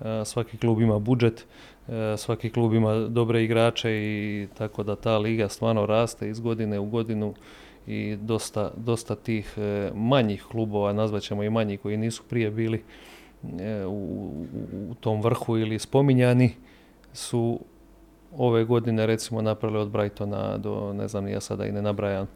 [0.00, 1.46] uh, svaki klub ima budžet,
[1.90, 6.78] E, svaki klub ima dobre igrače i tako da ta liga stvarno raste iz godine
[6.78, 7.34] u godinu
[7.86, 12.82] i dosta, dosta tih e, manjih klubova, nazvaćemo i manji koji nisu prije bili
[13.60, 14.30] e, u,
[14.90, 16.50] u tom vrhu ili spominjani
[17.12, 17.60] su
[18.36, 22.26] ove godine recimo napravili od Brightona do ne znam ja sada i ne nabrajam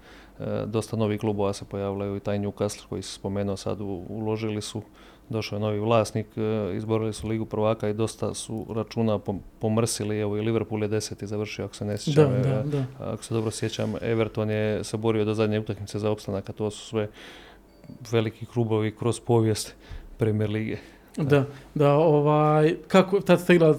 [0.66, 4.83] dosta novih klubova se pojavljaju i taj Newcastle koji se spomenuo sad uložili su
[5.28, 9.18] došao je novi vlasnik, e, izborili su ligu prvaka i dosta su računa
[9.59, 12.85] pomrsili, evo i Liverpool je deseti završio, ako se ne sjećam, da, da, da.
[12.98, 16.70] ako se dobro sjećam, Everton je se borio do zadnje utakmice za opstanak, a to
[16.70, 17.09] su sve
[18.11, 19.74] veliki klubovi kroz povijest
[20.18, 20.76] Premier lige.
[21.16, 23.77] Da, da, ovaj, kako, tad ste igrali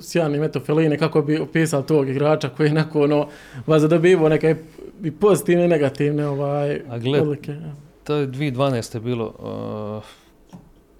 [0.00, 3.28] sjajni Meto Feline, kako bi opisao tog igrača koji je neko, ono,
[3.66, 4.56] vas zadobivo neke
[5.04, 7.56] i pozitivne i negativne, ovaj, A gled, odlike.
[8.04, 9.00] To je 2012.
[9.00, 10.04] bilo, uh,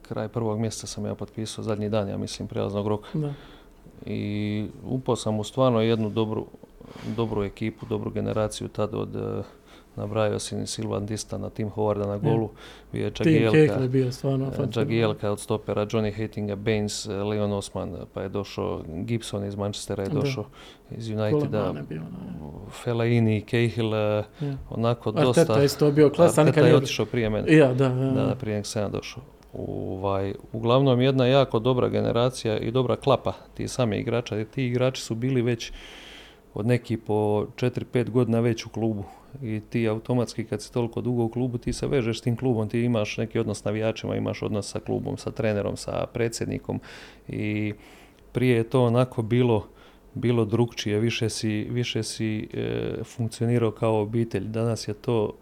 [0.03, 3.09] kraj prvog mjeseca sam ja potpisao zadnji dan, ja mislim, prijelaznog roka.
[3.15, 3.33] Da.
[4.07, 6.47] I upao sam u stvarno jednu dobru,
[7.17, 9.45] dobru ekipu, dobru generaciju tad od uh,
[9.97, 12.51] nabrajao si Silvan Dista na Tim Howarda na golu, ja.
[12.93, 17.97] bio je Jagielka, je bio stvarno Jagielka od stopera, Johnny Hatinga, Baines, e, Leon Osman,
[18.15, 20.45] pa je došao Gibson iz Manchestera, je došao
[20.91, 21.75] iz Uniteda,
[22.71, 24.25] Fellaini, Cahill, ja.
[24.71, 25.41] onako Arteta dosta.
[25.41, 26.49] Arteta isto bio klasan.
[26.49, 27.57] Arteta je otišao prije mene.
[27.57, 29.23] Ja, da, da, prije nek sam ja došao.
[29.53, 34.45] Ovaj, uglavnom jedna jako dobra generacija i dobra klapa ti same igrača.
[34.45, 35.73] Ti igrači su bili već
[36.55, 39.05] od neki po 4-5 godina već u klubu
[39.43, 42.69] i ti automatski kad si toliko dugo u klubu ti se vežeš s tim klubom,
[42.69, 46.81] ti imaš neki odnos s navijačima, imaš odnos sa klubom, sa trenerom, sa predsjednikom
[47.29, 47.73] i
[48.33, 49.67] prije je to onako bilo
[50.15, 54.45] bilo drugčije, više si, više si e, funkcionirao kao obitelj.
[54.45, 55.33] Danas je to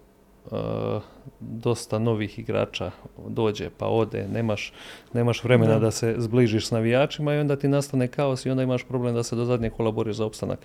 [1.41, 2.91] dosta novih igrača
[3.29, 4.73] dođe pa ode, nemaš,
[5.13, 5.79] nemaš vremena da.
[5.79, 9.23] da se zbližiš s navijačima i onda ti nastane kaos i onda imaš problem da
[9.23, 10.59] se do zadnje kolaboriš za opstanak.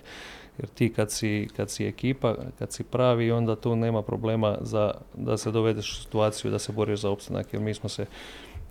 [0.58, 4.94] Jer ti kad si, kad si ekipa, kad si pravi, onda tu nema problema za,
[5.14, 8.06] da se dovedeš u situaciju da se boriš za opstanak, jer mi smo se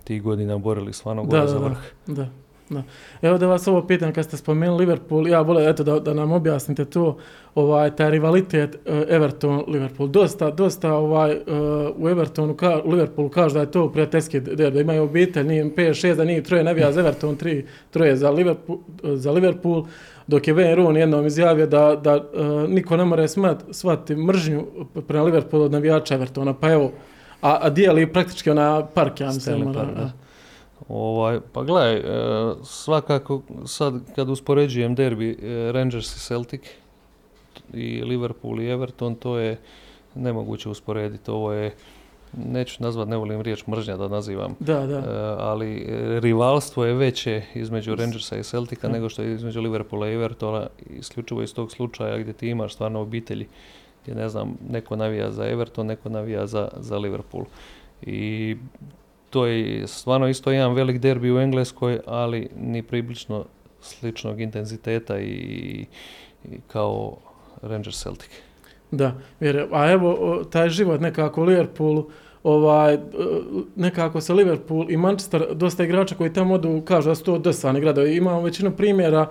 [0.04, 1.78] tih godina borili stvarno gore za vrh.
[2.06, 2.28] Da,
[2.68, 2.82] da.
[3.22, 6.32] Evo da vas ovo pitam, kad ste spomenuli Liverpool, ja volim eto da, da nam
[6.32, 7.16] objasnite to,
[7.54, 10.08] ovaj, taj rivalitet uh, Everton-Liverpool.
[10.08, 11.40] Dosta, dosta ovaj, uh,
[11.96, 15.64] u Evertonu, ka, u Liverpoolu kažu da je to prijateljski der, da imaju obitelj, nije
[15.64, 19.84] 5-6, da nije troje navija za Everton, tri, troje za Liverpool, za Liverpool
[20.26, 23.26] dok je Wayne Rooney jednom izjavio da, da uh, niko ne mora
[23.70, 24.66] shvatiti mržnju
[25.08, 26.92] prema Liverpoolu od navijača Evertona, pa evo,
[27.40, 29.74] a, a dijeli praktički ona park, ja mislim.
[29.74, 30.25] Park, da.
[30.88, 32.02] Ovaj, pa gledaj, e,
[32.62, 36.60] svakako sad kad uspoređujem derbi e, Rangers i Celtic
[37.72, 39.58] i Liverpool i Everton, to je
[40.14, 41.30] nemoguće usporediti.
[41.30, 41.74] Ovo je,
[42.36, 44.98] neću nazvat, ne volim riječ mržnja da nazivam, da, da.
[44.98, 45.86] E, ali
[46.20, 51.42] rivalstvo je veće između Rangersa i Celtica nego što je između Liverpoola i Evertona, isključivo
[51.42, 53.46] iz tog slučaja gdje ti imaš stvarno obitelji
[54.02, 57.44] gdje ne znam, neko navija za Everton, neko navija za, za Liverpool.
[58.02, 58.56] I
[59.36, 63.44] to je stvarno isto jedan velik derbi u Engleskoj, ali ni priblično
[63.80, 65.86] sličnog intenziteta i,
[66.44, 67.16] i kao
[67.62, 68.30] Rangers Celtic.
[68.90, 72.10] Da, jer, a evo taj život nekako u Liverpoolu,
[72.42, 72.98] ovaj,
[73.76, 77.80] nekako sa Liverpool i Manchester, dosta igrača koji tamo odu kažu da su to dosani
[77.80, 78.16] gradovi.
[78.16, 79.26] Imamo većinu primjera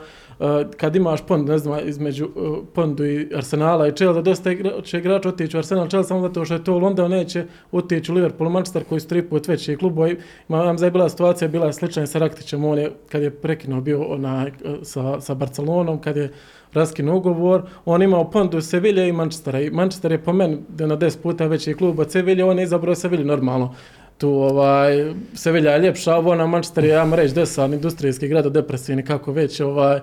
[0.77, 4.49] kad imaš pond, ne znam, između uh, pondu i Arsenala i Chelsea, dosta
[4.83, 8.11] će igrača otići u Arsenal, Chelsea samo zato što je to u London, neće otići
[8.11, 10.17] u Liverpool, Manchester koji su tri put veći klubovi.
[10.49, 14.03] Imam za bila situacija, bila je slična sa Raktićem, on je, kad je prekinuo bio
[14.03, 14.51] onaj,
[14.83, 16.31] sa, sa Barcelonom, kad je
[16.73, 21.21] raskinuo ugovor, on imao pondu Sevilla i Manchestera i Manchester je po meni na 10
[21.23, 23.75] puta veći klub od Sevilla, on je izabrao Sevilla normalno.
[24.17, 29.03] Tu ovaj, Sevilla je ljepša, ovo na Manchester je, ja reći, desan industrijski grad, depresivni,
[29.03, 29.99] kako već, ovaj,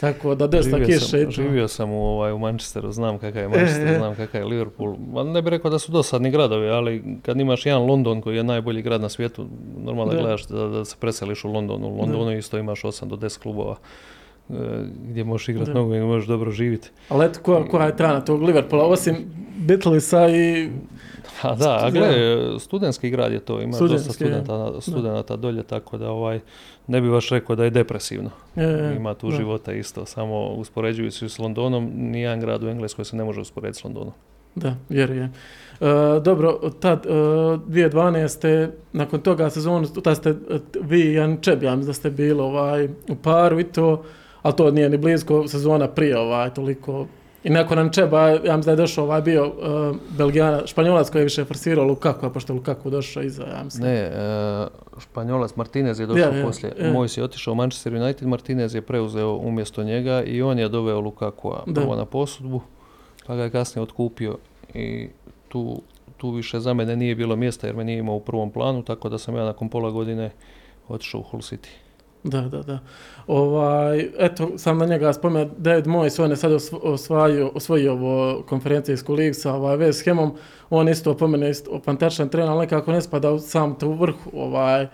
[0.00, 1.06] tako da dosta živio kiše.
[1.06, 4.44] Sam, živio sam u, ovaj, u Manchesteru, znam kakav je Manchester, e, znam kakav je
[4.44, 4.96] Liverpool.
[5.32, 8.82] Ne bih rekao da su dosadni gradovi, ali kad imaš jedan London koji je najbolji
[8.82, 9.46] grad na svijetu,
[9.84, 11.88] normalno da gledaš da, da se preseliš u Londonu.
[11.88, 12.34] U Londonu da.
[12.34, 13.76] isto imaš 8 do 10 klubova
[14.50, 14.54] e,
[15.08, 16.90] gdje možeš igrati nogu i možeš dobro živjeti.
[17.08, 19.16] Ali eto, koja, koja je trana tog Liverpoola, osim
[19.56, 20.70] Beatlesa i
[21.42, 25.98] A da, a gledaj, studentski grad je to, ima studentski, dosta studenta, studenta dolje, tako
[25.98, 26.40] da ovaj,
[26.86, 28.30] ne bi baš rekao da je depresivno.
[28.56, 29.36] Je, je, ima tu da.
[29.36, 33.84] života isto, samo uspoređujući s Londonom, nijedan grad u Engleskoj se ne može usporediti s
[33.84, 34.12] Londonom.
[34.54, 35.32] Da, vjerujem.
[35.80, 35.88] Uh,
[36.22, 38.68] dobro, tad, uh, 2012.
[38.92, 40.34] nakon toga sezonu, tad ste
[40.80, 44.04] vi i Jan Čeb, ja da ste bili ovaj, u paru i to,
[44.42, 47.06] ali to nije ni blisko sezona prije, ovaj, toliko
[47.44, 51.24] I nakon Ančeba, ja mislim da je došao ovaj bio uh, Belgijana, Španjolac koji je
[51.24, 53.84] više forsirao Lukaku, a pošto je Lukaku došao iza, ja mislim.
[53.84, 54.10] Ne,
[54.94, 56.72] uh, Španjolac Martinez je došao ja, poslije.
[56.80, 56.92] Ja.
[56.92, 60.68] Moj si je otišao u Manchester United, Martinez je preuzeo umjesto njega i on je
[60.68, 62.60] doveo Lukaku prvo na posudbu,
[63.26, 64.38] pa ga je kasnije otkupio
[64.74, 65.08] i
[65.48, 65.82] tu,
[66.16, 69.08] tu više za mene nije bilo mjesta jer me nije imao u prvom planu, tako
[69.08, 70.30] da sam ja nakon pola godine
[70.88, 71.68] otišao u Hull City.
[72.24, 72.78] Da, da, da.
[73.26, 79.14] Ovaj, eto, sam na njega spomenuo, David Moyes, on je sad osvojio, osvojio ovo konferencijsku
[79.14, 80.32] ligu sa ovaj, West Hamom,
[80.70, 84.30] on isto po mene isto fantastičan trener, ali nekako ne spada u sam tu vrhu,
[84.32, 84.86] ovaj,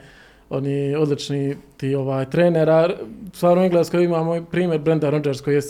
[0.50, 2.90] oni odlični ti ovaj trenera.
[3.32, 5.62] Stvarno u Engleskoj imamo primjer Brenda Rodgers koji je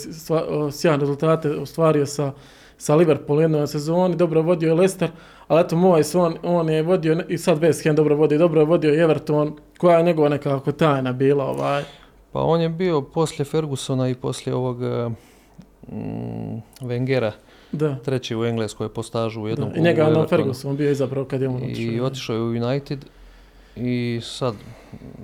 [0.71, 2.31] sjajan rezultate ostvario sa,
[2.77, 5.09] sa Liverpoolom jednoj sezoni, dobro vodio je Leicester,
[5.47, 8.65] ali eto Moyes, on, on je vodio i sad West Ham dobro vodi, dobro je
[8.65, 11.83] vodio i Everton, koja je njegova nekako tajna bila ovaj?
[12.31, 14.81] Pa on je bio poslije Fergusona i poslije ovog
[15.91, 17.31] mm, Wengera.
[17.71, 17.95] Da.
[17.95, 19.79] Treći u Engleskoj po stažu u jednom da.
[19.79, 21.93] I njega on Ferguson bio izabrao kad je on otišao.
[21.93, 23.05] I otišao je u United
[23.79, 24.53] i sad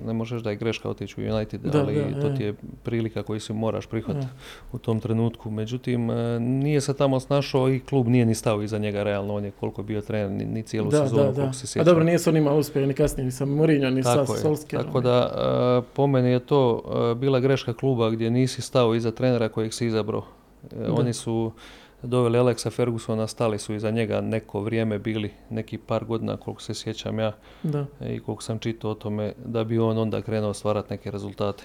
[0.06, 3.22] ne možeš da je greška otići u United, da, ali da, to ti je prilika
[3.22, 4.26] koju se moraš prihvatiti
[4.72, 5.50] u tom trenutku.
[5.50, 9.44] Međutim, e, nije se tamo snašao i klub nije ni stao iza njega realno, on
[9.44, 11.52] je koliko bio trener, ni, ni cijelu da, sezonu, da, da.
[11.52, 11.80] se.
[11.80, 14.40] A dobro, nije se on imao uspjeh ni kasnije, ni sa Mourinho, ni tako sa
[14.42, 14.86] Solskjaerom.
[14.86, 15.30] Tako da,
[15.78, 16.82] uh, po meni je to
[17.20, 20.24] bila greška kluba gdje nisi stao iza trenera kojeg si izabrao.
[20.88, 21.52] Oni su
[22.02, 26.74] doveli Alexa Fergusona, stali su iza njega neko vrijeme bili, neki par godina koliko se
[26.74, 27.32] sjećam ja
[27.62, 27.86] da.
[28.00, 31.64] i koliko sam čitao o tome, da bi on onda krenuo stvarati neke rezultate.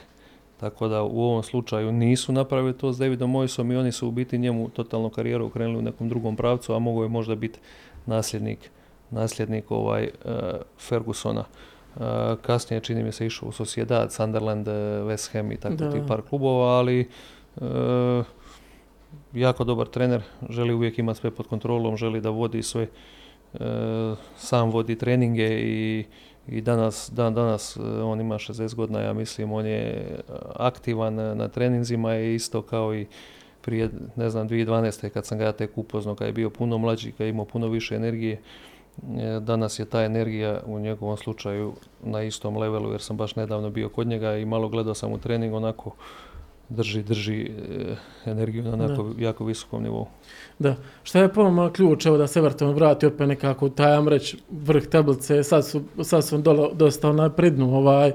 [0.60, 4.12] Tako da u ovom slučaju nisu napravili to s Davidom Moisom i oni su u
[4.12, 7.60] biti njemu totalno karijeru krenuli u nekom drugom pravcu, a mogo je možda biti
[8.06, 8.72] nasljednik,
[9.12, 10.32] nasljednik ovaj uh,
[10.80, 11.44] Fergusona.
[11.96, 12.04] Uh,
[12.42, 14.68] kasnije čini mi se išao u Sociedad, Sunderland,
[15.08, 17.10] West Ham i tako ti par klubova, ali
[17.56, 17.64] uh,
[19.34, 22.88] jako dobar trener, želi uvijek imati sve pod kontrolom, želi da vodi sve,
[23.54, 23.58] e,
[24.38, 26.06] sam vodi treninge i,
[26.48, 30.16] i danas, dan, danas e, on ima 60 godina, ja mislim, on je
[30.56, 33.06] aktivan na treninzima i isto kao i
[33.62, 35.10] prije, ne znam, 2012.
[35.10, 37.68] kad sam ga ja tek upoznao, kad je bio puno mlađi, kad je imao puno
[37.68, 38.42] više energije,
[39.18, 41.74] E, danas je ta energija u njegovom slučaju
[42.04, 45.18] na istom levelu jer sam baš nedavno bio kod njega i malo gledao sam u
[45.18, 45.92] trening onako
[46.72, 47.96] drži, drži e,
[48.26, 50.08] energiju na onako jako visokom nivou.
[50.60, 50.76] Da.
[51.04, 54.88] Šta je po vama ključ evo da se Everton vrati opet nekako taj amreć vrh
[54.88, 58.12] tablice, sad su, sad su dolo, dosta onaj pridnu ovaj,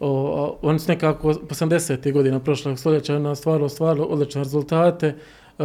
[0.00, 2.12] o, oni su nekako 80.
[2.12, 5.14] godina prošlog stoljeća na stvarno, stvarno odlične rezultate.
[5.58, 5.64] Uh,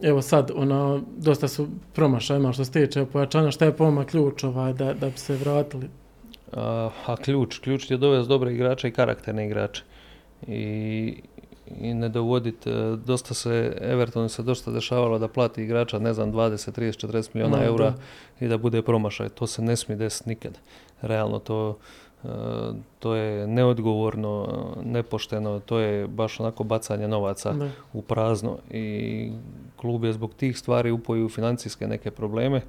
[0.00, 3.50] evo sad, ona, dosta su promašajima što se tiče pojačanja.
[3.50, 5.88] Šta je po vama ključ ovaj, da, da bi se vratili?
[6.52, 7.58] A, a ključ?
[7.58, 9.82] Ključ je dovesti dobre igrače i karakterne igrače.
[10.46, 11.14] I,
[11.66, 16.32] i ne dovoditi, e, dosta se, Everton se dosta dešavalo da plati igrača, ne znam,
[16.32, 18.46] 20, 30, 40 milijuna no, eura da.
[18.46, 19.28] i da bude promašaj.
[19.28, 20.58] To se ne smije desiti nikad.
[21.02, 21.78] Realno to,
[22.24, 22.28] e,
[22.98, 24.48] to je neodgovorno,
[24.84, 27.70] nepošteno, to je baš onako bacanje novaca ne.
[27.92, 29.32] u prazno i
[29.76, 32.60] klub je zbog tih stvari upoju financijske neke probleme,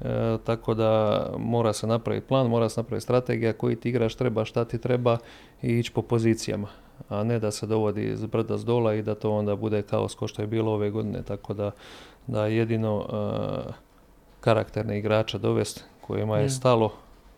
[0.00, 4.44] e, tako da mora se napraviti plan, mora se napraviti strategija koji ti igrač treba,
[4.44, 5.18] šta ti treba
[5.62, 6.68] i ići po pozicijama
[7.08, 10.14] a ne da se dovodi iz brda s dola i da to onda bude kaos
[10.14, 11.22] ko što je bilo ove godine.
[11.22, 11.70] Tako da,
[12.26, 13.74] da jedino uh,
[14.40, 16.92] karakterne igrača dovest kojima je stalo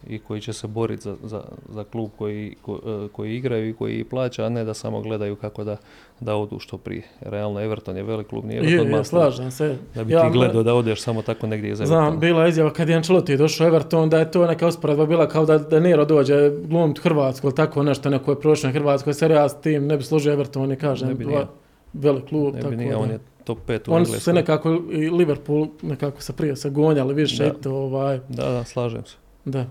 [0.07, 3.75] i koji će se boriti za, za, za klub koji, ko, e, koji igraju i
[3.75, 5.77] koji plaća, a ne da samo gledaju kako da,
[6.23, 7.03] da odu što prije.
[7.20, 9.77] Realno Everton je velik klub, nije Everton je, je, slažem se.
[9.95, 12.01] Da bi ja, ti gledao da odeš samo tako negdje iz Evertona.
[12.01, 15.47] Znam, bila izjava kad je Ancelotti došao Everton, da je to neka usporedba bila kao
[15.47, 19.31] da, da Nero dođe glumit Hrvatsku ili tako nešto, neko je prošlo na Hrvatskoj, ser
[19.31, 21.47] ja s tim ne bi služio Everton i kažem, ne bi nije.
[21.93, 22.55] velik klub.
[22.55, 22.99] Ne tako bi nije, da.
[22.99, 26.70] on je top 5 u Oni su se nekako, i Liverpool nekako se prije se
[26.70, 27.53] gonjali više, da.
[27.53, 28.20] to ovaj...
[28.29, 29.16] Da, da, slažem se.
[29.45, 29.66] Da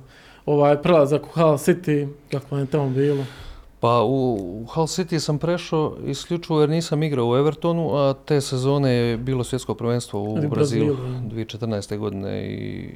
[0.46, 3.26] ovaj prelazak u Hull City, kako je tamo bilo?
[3.82, 4.38] Pa u
[4.74, 9.44] Hull City sam prešao isključivo jer nisam igrao u Evertonu, a te sezone je bilo
[9.44, 10.98] svjetsko prvenstvo u, u Brazilu, Brazilu
[11.32, 11.98] 2014.
[11.98, 12.90] godine i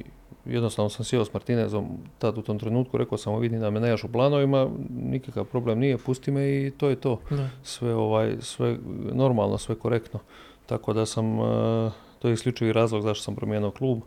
[0.44, 1.86] jednostavno sam sjeo s Martinezom
[2.18, 4.68] tad u tom trenutku, rekao sam vidim da me nejaš u planovima,
[5.02, 7.20] nikakav problem nije, pusti me i to je to.
[7.62, 8.78] Sve ovaj sve
[9.12, 10.20] normalno, sve korektno.
[10.66, 14.00] Tako da sam eh, to je isključivi razlog zašto sam promijenio klub.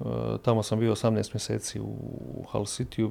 [0.00, 0.04] Eh,
[0.42, 1.94] tamo sam bio 18 mjeseci u
[2.52, 3.10] Hull City.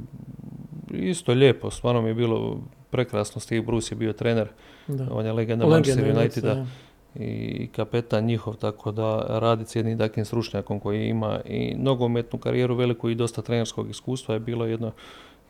[0.92, 3.42] Isto lijepo, stvarno mi je bilo prekrasno.
[3.42, 4.48] Steve Bruce je bio trener.
[4.88, 5.08] Da.
[5.12, 6.66] On je legenda Manchester Uniteda
[7.16, 12.76] i kapetan njihov, tako da radi s jednim takvim stručnjakom koji ima i nogometnu karijeru
[12.76, 14.92] veliku i dosta trenerskog iskustva je bilo jedno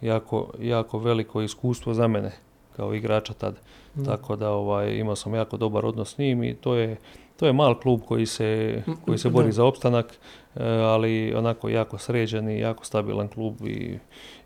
[0.01, 2.31] jako, jako veliko iskustvo za mene
[2.75, 3.59] kao igrača tad.
[3.95, 4.03] Da.
[4.03, 6.97] Tako da ovaj, imao sam jako dobar odnos s njim i to je,
[7.37, 9.51] to je mal klub koji se, koji se bori da.
[9.51, 10.05] za opstanak.
[10.55, 13.99] E, ali onako jako sređen i jako stabilan klub i,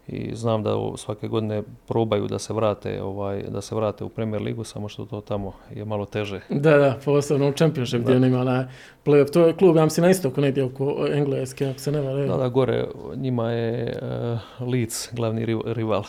[0.08, 4.42] i znam da svake godine probaju da se vrate ovaj da se vrate u Premier
[4.42, 6.40] ligu samo što to tamo je malo teže.
[6.50, 8.68] Da, da, posebno u Championship gdje ima na
[9.06, 9.32] play-off.
[9.32, 12.28] To je klub, ja mislim, na istoku negdje oko Engleske, ako se ne vare.
[12.28, 16.04] Da, da, gore njima je uh, Leeds glavni rival.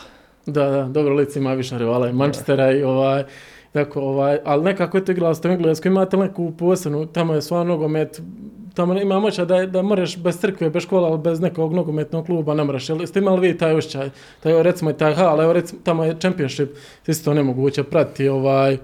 [0.45, 3.23] Da, da, dobro, Leeds ima više rivala i Manchestera i ovaj
[3.73, 7.41] Tako, ovaj, ali nekako je to igralo ste u Engleskoj, imate neku posebnu, tamo je
[7.41, 8.21] sva nogomet,
[8.73, 12.53] tamo ima moća da, da moraš bez crkve, bez škola, ali bez nekog nogometnog kluba
[12.53, 12.89] ne moraš.
[12.89, 14.09] Jel, ste imali vi taj osjećaj?
[14.39, 16.69] Taj, recimo i taj hal, evo recimo, tamo je championship,
[17.07, 18.77] isto nemoguće prati, ovaj,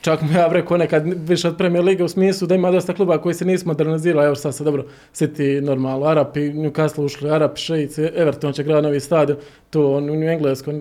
[0.00, 3.18] čak mi ja rekao nekad više od Premier Lige u smislu da ima dosta kluba
[3.18, 4.84] koji se nisu modernizirali, evo sad se dobro,
[5.14, 9.38] City normalno, Arapi, Newcastle ušli, Arapi, Šeic, Everton će graditi novi stadion,
[9.70, 10.80] to u Engleskoj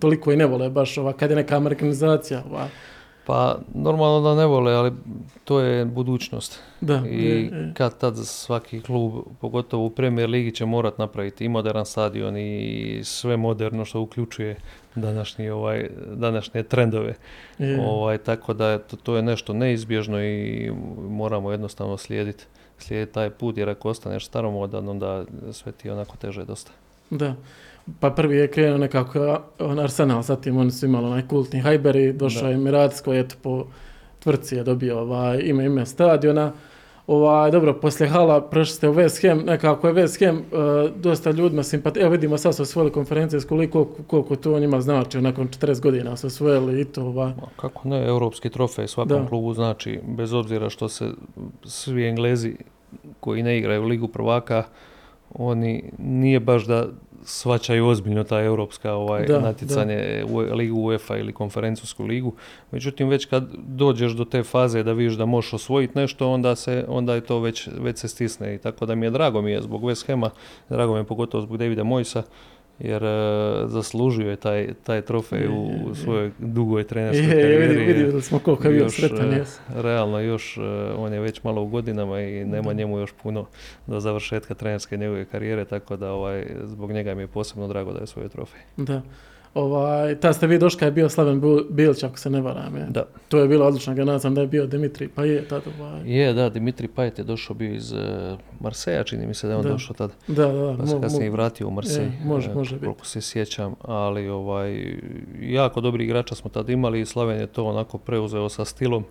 [0.00, 2.68] toliko i ne vole baš ova, kad je neka amerikanizacija, ovaj.
[3.26, 4.92] Pa normalno da ne vole, ali
[5.44, 6.60] to je budućnost.
[6.80, 7.72] Da, I je, je.
[7.74, 13.00] kad tad svaki klub, pogotovo u Premier Ligi, će morat napraviti i modern stadion i
[13.04, 14.56] sve moderno što uključuje
[14.94, 17.14] današnji ovaj današnje trendove.
[17.58, 17.80] Je.
[17.88, 20.70] Ovaj tako da je, to, to je nešto neizbježno i
[21.08, 22.44] moramo jednostavno slijediti
[22.78, 26.70] slijediti taj put jer ako ostaneš staromodan onda sve ti onako teže dosta.
[27.10, 27.34] Da.
[28.00, 32.12] Pa prvi je krenuo nekako on Arsenal, zatim oni su imali onaj kultni Hajber i
[32.12, 33.66] došao je Miratsko, eto po
[34.18, 36.52] tvrci je dobio ovaj, ime ime stadiona.
[37.06, 41.30] Ovaj, dobro, poslije Hala prešli ste u West Ham, nekako je West Ham uh, dosta
[41.30, 42.00] ljudima simpati.
[42.00, 46.26] Evo vidimo sad su osvojili konferencije, koliko, koliko to njima znači, nakon 40 godina su
[46.26, 47.02] osvojili i to.
[47.02, 47.32] Ovaj.
[47.56, 49.28] Kako ne, europski trofej svakom da.
[49.28, 51.10] klubu znači, bez obzira što se
[51.64, 52.56] svi Englezi
[53.20, 54.64] koji ne igraju u Ligu prvaka,
[55.34, 56.86] oni nije baš da
[57.28, 60.32] svačaju ozbiljno ta europska ovaj da, natjecanje da.
[60.32, 62.32] u ligu UEFA ili konferencijsku ligu.
[62.70, 66.84] Međutim već kad dođeš do te faze da vidiš da možeš osvojiti nešto, onda se
[66.88, 69.62] onda je to već već se stisne i tako da mi je drago mi je
[69.62, 70.30] zbog West Hama,
[70.68, 72.22] drago mi je pogotovo zbog Davida Mojsa
[72.78, 73.08] jer e,
[73.66, 78.00] zaslužio je taj, taj trofej u svojoj dugoj trenerskoj je, karijeri.
[78.00, 80.58] Je, smo koliko je bio sretan, e, Realno još,
[80.96, 83.46] on je već malo u godinama i nema njemu još puno
[83.86, 88.00] do završetka trenerske njegove karijere, tako da ovaj, zbog njega mi je posebno drago da
[88.00, 88.60] je svoj trofej.
[88.76, 89.02] Da.
[89.56, 92.76] Ovaj, ta ste vi došli kad je bio Slaven Bilić, ako se ne varam.
[92.76, 92.86] Je.
[92.90, 93.04] Da.
[93.28, 95.70] To je bila odlična generacija, da je bio Dimitri Pajet tada.
[95.80, 96.00] Ovaj.
[96.04, 97.98] Je, da, Dimitri Pajet je došao bio iz uh,
[98.60, 100.12] Marseja, čini mi se da je on došao tada.
[100.28, 102.84] Da, da, Pa se kasnije i vratio u Marsej, može, može biti.
[102.84, 104.96] koliko se sjećam, ali ovaj,
[105.40, 109.04] jako dobri igrača smo tad imali i Slaven je to onako preuzeo sa stilom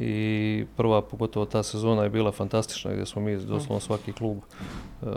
[0.00, 5.08] i prva pogotovo ta sezona je bila fantastična gdje smo mi doslovno svaki klub uh,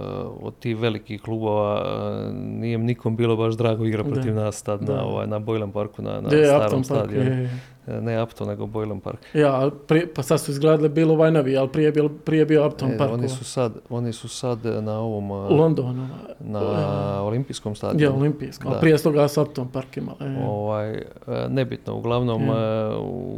[0.41, 5.03] od tih velikih klubova uh, nije nikom bilo baš drago igra protiv nas tad na,
[5.03, 7.49] ovaj, na Bojlem parku na, na starom stadionu.
[7.89, 9.19] E, ne Upton, nego Boylan Park.
[9.33, 9.69] Ja,
[10.15, 13.13] pa sad su izgradili bilo ovaj novi, ali prije, bil, prije bio Upton e, Park.
[13.13, 15.31] Oni su, sad, oni su sad na ovom...
[15.31, 16.07] Londonu.
[16.39, 18.15] Na olimpijskom stadionu.
[18.15, 20.17] Ja, olimpijskom, a prije toga su Upton Park imali.
[20.21, 20.45] E.
[20.47, 21.01] Ovaj,
[21.49, 22.41] nebitno, uglavnom,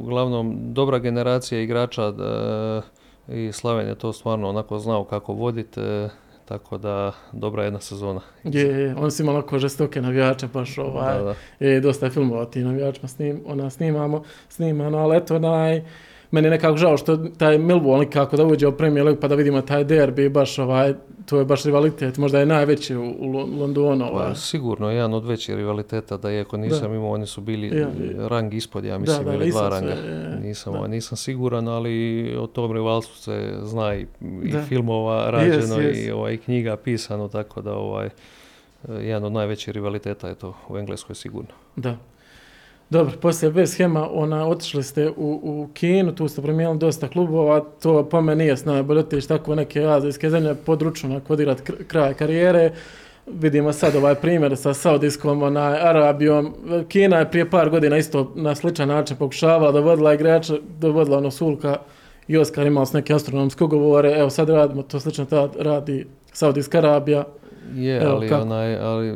[0.03, 2.13] uglavnom dobra generacija igrača
[3.27, 5.81] i Slaven je to stvarno onako znao kako voditi
[6.51, 8.21] tako da dobra jedna sezona.
[8.43, 11.35] Je, je, on si imao onako žestoke navijače, baš ovaj, da, da.
[11.65, 15.81] je dosta filmova ti navijačima snim, ona snimamo, snimano, ali eto, naj,
[16.31, 19.35] meni je nekako žao što taj Millwall kako da uđe u Premier League pa da
[19.35, 20.93] vidimo taj derbi, baš ovaj,
[21.25, 24.05] to je baš rivalitet, možda je najveći u, u Londonu.
[24.05, 24.35] Pa, ovaj.
[24.35, 27.87] sigurno, jedan od većih rivaliteta, da iako nisam imao, oni su bili ja,
[28.27, 29.95] rang ispod, ja mislim, da, ili dva ranga.
[30.41, 34.05] nisam, ovaj, nisam siguran, ali o tom rivalstvu se zna i,
[34.43, 36.07] i filmova rađeno yes, yes.
[36.07, 38.09] i ovaj, knjiga pisano, tako da ovaj,
[38.89, 41.49] jedan od najvećih rivaliteta je to u Engleskoj sigurno.
[41.75, 41.97] Da.
[42.91, 47.59] Dobro, poslije bez schema, ona, otišli ste u, u Kinu, tu ste promijenili dosta klubova,
[47.81, 52.71] to po meni nije najbolje otići tako neke azijske zemlje područno kodirat kraj karijere.
[53.27, 56.53] Vidimo sad ovaj primjer sa Saudijskom, onaj, Arabijom.
[56.87, 61.77] Kina je prije par godina isto na sličan način pokušavala, dovodila igrača, dovodila ono Sulka
[62.27, 64.11] i Oskar imali s neke astronomske ugovore.
[64.11, 67.23] Evo sad radimo, to slično tad radi Saudijska Arabija.
[67.75, 69.13] Je, ali, onaj, ali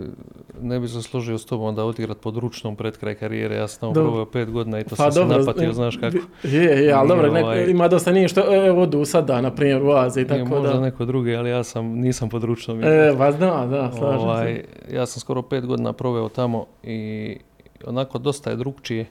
[0.62, 3.56] ne bi se složio s tobom da odigrat pod ručnom pred kraj karijere.
[3.56, 6.18] Ja sam probao pet godina i to pa, sam dobro, se napatio, znaš kako.
[6.44, 9.92] Je, je, ali dobro, ovaj, ima dosta nije što e, odu sada, na primjer, u
[9.92, 10.80] Aziji, tako možda da.
[10.80, 12.84] neko drugi, ali ja sam, nisam pod ručnom.
[12.84, 14.96] E, pa da, da, slažem ovaj, se.
[14.96, 17.38] Ja sam skoro pet godina proveo tamo i
[17.88, 19.06] onako dosta je drugčije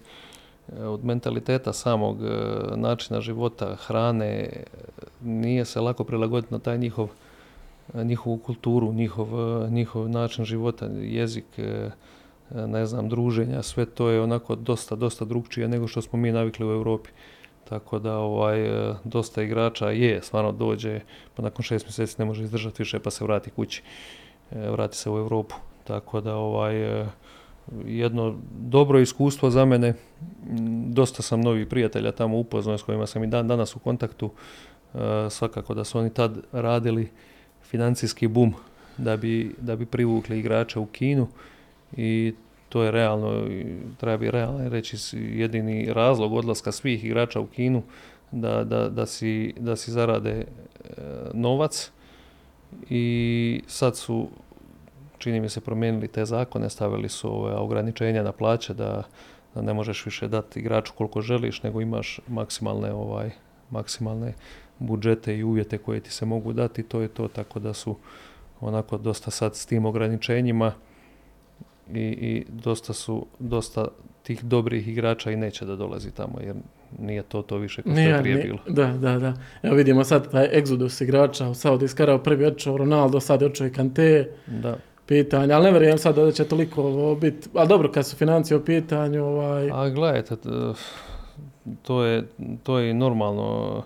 [0.79, 2.29] e, od mentaliteta samog e,
[2.77, 4.49] načina života, hrane,
[5.21, 7.09] nije se lako prilagoditi na taj njihov
[7.95, 9.29] njihovu kulturu, njihov,
[9.71, 11.91] njihov način života, jezik, e,
[12.51, 16.67] ne znam, druženja, sve to je onako dosta, dosta drugčije nego što smo mi navikli
[16.67, 17.11] u Europi.
[17.69, 21.01] Tako da ovaj, e, dosta igrača je, stvarno dođe,
[21.35, 23.83] pa nakon šest mjeseci ne može izdržati više pa se vrati kući,
[24.51, 25.55] e, vrati se u Europu.
[25.85, 27.07] Tako da ovaj,
[27.87, 29.95] jedno dobro iskustvo za mene,
[30.89, 34.31] dosta sam novih prijatelja tamo upoznao s kojima sam i dan danas u kontaktu,
[35.31, 37.11] svakako da su oni tad radili
[37.75, 38.55] financijski bum
[38.99, 41.27] da bi, da bi privukli igrača u Kinu
[41.97, 42.35] i
[42.69, 43.49] to je realno,
[43.97, 47.83] treba bi realno reći jedini razlog odlaska svih igrača u Kinu
[48.31, 50.45] da, da, da, si, da si zarade e,
[51.33, 51.91] novac
[52.91, 54.29] i sad su
[55.19, 59.03] čini mi se promijenili te zakone, stavili su ove ograničenja na plaće da,
[59.55, 63.31] da ne možeš više dati igraču koliko želiš, nego imaš maksimalne ovaj
[63.71, 64.35] maksimalne
[64.79, 67.97] budžete i uvjete koje ti se mogu dati, to je to, tako da su
[68.61, 70.73] onako dosta sad s tim ograničenjima
[71.93, 73.89] i, i dosta su, dosta
[74.23, 76.55] tih dobrih igrača i neće da dolazi tamo, jer
[76.99, 78.59] nije to to više kao što je prije bilo.
[78.69, 79.35] Da, da, da.
[79.63, 83.73] Evo vidimo sad taj egzodus igrača u Saudi Arabiji prvi očeo Ronaldo, sad očeo i
[83.73, 84.31] Kante.
[84.47, 84.77] Da.
[85.07, 88.65] Pitanje, ali ne vjerujem sad da će toliko biti, ali dobro kad su financije u
[88.65, 89.25] pitanju.
[89.25, 89.71] Ovaj...
[89.73, 90.37] A gledajte,
[91.83, 92.27] to je,
[92.63, 93.83] to je normalno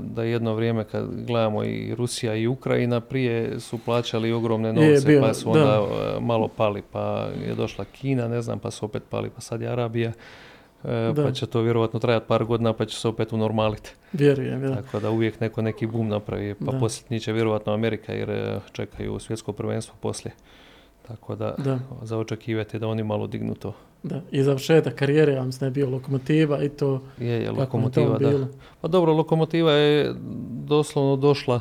[0.00, 5.34] da jedno vrijeme kad gledamo i Rusija i Ukrajina prije su plaćali ogromne novce pa
[5.34, 5.82] su onda
[6.16, 9.60] e, malo pali pa je došla Kina ne znam pa su opet pali pa sad
[9.60, 10.12] je Arabija
[10.84, 13.90] e, pa će to vjerojatno trajati par godina pa će se opet unormaliti.
[14.12, 14.84] Vjerujem, vjerujem.
[14.84, 19.52] Tako da uvijek neko neki boom napravi pa poslije će vjerojatno Amerika jer čekaju svjetsko
[19.52, 20.34] prvenstvo poslije.
[21.08, 21.78] Tako da, da.
[22.02, 23.74] za očekivati da oni malo dignu to.
[24.02, 28.46] Da, i završetak karijere, ja mislim je bio lokomotiva i to je, je lokomotiva, da.
[28.80, 30.14] Pa dobro, lokomotiva je
[30.64, 31.60] doslovno došla,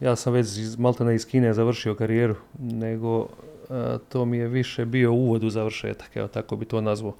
[0.00, 3.26] ja sam već iz Maltene iz Kine završio karijeru, nego
[4.08, 7.14] to mi je više bio uvod u završetak, evo tako bi to nazvao.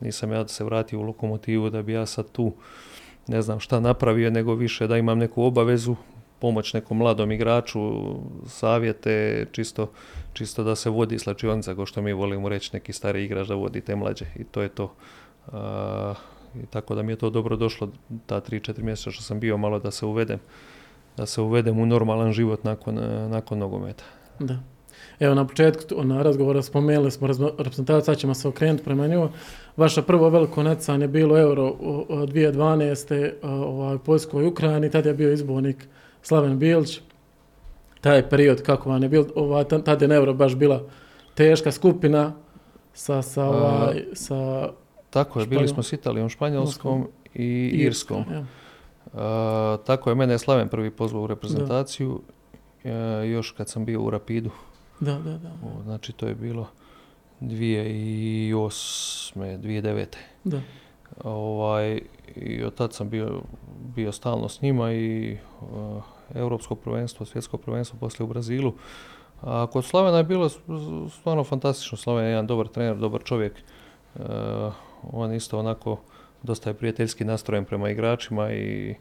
[0.00, 2.52] Nisam ja se vratio u lokomotivu da bi ja sad tu
[3.26, 5.96] ne znam šta napravio, nego više da imam neku obavezu,
[6.38, 7.80] pomoć nekom mladom igraču,
[8.46, 9.90] savjete, čisto,
[10.32, 13.80] čisto da se vodi slačionica, kao što mi volimo reći, neki stari igrač da vodi
[13.80, 14.92] te mlađe i to je to.
[16.62, 17.88] i tako da mi je to dobro došlo
[18.26, 20.38] ta 3-4 mjeseca što sam bio malo da se uvedem
[21.16, 22.94] da se uvedem u normalan život nakon,
[23.30, 24.04] nakon nogometa.
[24.38, 24.58] Da.
[25.20, 27.28] Evo na početku na razgovora spomenuli smo
[27.58, 29.28] reprezentaciju, sad ćemo se okrenuti prema nju.
[29.76, 31.74] Vaša prvo veliko je bilo Euro
[32.08, 33.32] 2012.
[33.42, 35.88] Ovaj, u Poljskoj Ukrajini, tada je bio izbornik
[36.26, 37.00] Slaven Bilić.
[38.00, 40.82] Taj period kako vam je bilo, ovaj, tada je na Euro baš bila
[41.34, 42.32] teška skupina
[42.92, 44.68] sa, sa, ovaj, sa
[45.10, 48.24] Tako je, bili smo s Italijom, Španjolskom i Irskom.
[49.86, 52.20] tako je, mene je Slaven prvi pozvao u reprezentaciju,
[52.84, 52.90] e,
[53.26, 54.50] još kad sam bio u Rapidu.
[55.00, 55.50] Da, da, da.
[55.84, 56.68] znači to je bilo
[57.40, 59.34] 2008.
[59.34, 60.06] 2009.
[60.44, 60.60] Da.
[61.24, 62.00] Ovaj,
[62.36, 63.40] I od tad sam bio,
[63.94, 66.02] bio stalno s njima i uh,
[66.34, 68.72] Europsko prvenstvo, svjetsko prvenstvo poslije u Brazilu.
[69.42, 70.48] A kod Slavena je bilo
[71.10, 71.98] stvarno fantastično.
[71.98, 73.52] Slaven je jedan dobar trener, dobar čovjek.
[74.14, 74.22] Uh,
[75.12, 75.98] on isto onako
[76.42, 78.94] dosta je prijateljski nastrojen prema igračima i,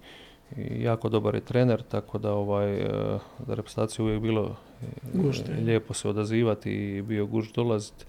[0.58, 2.86] i jako dobar je trener, tako da ovaj,
[3.48, 4.56] za reprezentaciju uvijek bilo
[5.66, 8.06] lijepo se odazivati i bio guž dolaziti.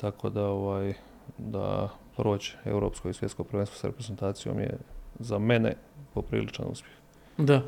[0.00, 0.94] Tako da, ovaj,
[1.38, 4.78] da proći europsko i svjetsko prvenstvo sa reprezentacijom je
[5.18, 5.74] za mene
[6.14, 6.94] popriličan uspjeh.
[7.38, 7.62] Da.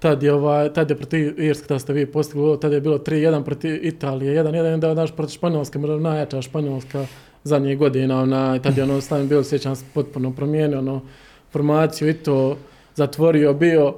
[0.00, 3.44] Tad je, ovaj, tad je protiv Irske, da ste vi postigli, tad je bilo 3-1
[3.44, 7.06] protiv Italije, 1-1, da naš protiv Španjolske, najjača Španjolska
[7.44, 11.00] zadnjih godina, ona, tad je ono stavim bilo, sjećam se, potpuno promijenio, ono,
[11.52, 12.56] formaciju i to
[12.94, 13.94] zatvorio bio,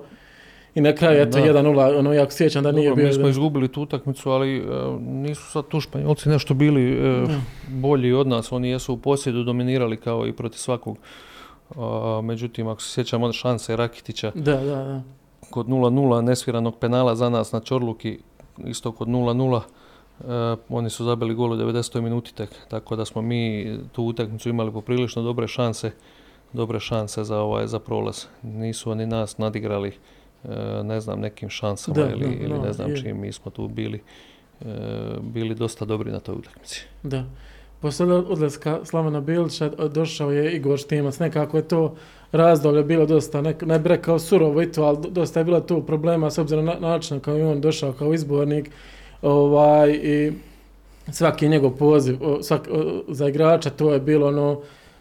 [0.74, 3.06] i na kraju, eto, 1-0, ono, jako sjećam da nije bio...
[3.06, 4.62] Mi smo izgubili tu utakmicu, ali e,
[5.00, 7.24] nisu sad tu Španjolci nešto bili e,
[7.68, 8.52] bolji od nas.
[8.52, 10.98] Oni jesu u posjedu dominirali kao i protiv svakog.
[12.22, 15.02] međutim, ako se sjećam od šanse Rakitića, da, da, da.
[15.52, 18.18] Kod 0-0 nesviranog penala za nas na Čorluki,
[18.64, 22.00] isto kod 0-0, e, oni su zabili gol u 90.
[22.00, 25.92] minuti tek, tako da smo mi tu utakmicu imali poprilično dobre šanse,
[26.52, 28.24] dobre šanse za, ovaj, za prolaz.
[28.42, 29.92] Nisu oni nas nadigrali
[30.44, 34.02] E, ne znam, nekim šansama ili, ili ne znam čim mi smo tu bili,
[34.60, 34.66] e,
[35.20, 36.86] bili dosta dobri na toj utakmici.
[37.02, 37.24] Da.
[37.82, 41.18] Poslije odlaska Slavana Bilića došao je Igor Štimac.
[41.18, 41.94] Nekako je to
[42.32, 46.30] razdoblje bilo dosta, ne, ne bi surovo i to, ali dosta je bilo tu problema
[46.30, 48.70] s obzirom na način kao i on došao kao izbornik.
[49.22, 50.32] Ovaj, I
[51.12, 52.68] svaki njegov poziv svak,
[53.08, 54.60] za igrača, to je bilo ono,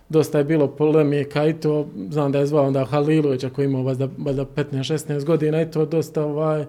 [0.09, 4.07] dosta je bilo polemika i to, znam da je zvao onda Halilovića koji imao valjda,
[4.55, 6.65] 15-16 godina i to dosta ovaj,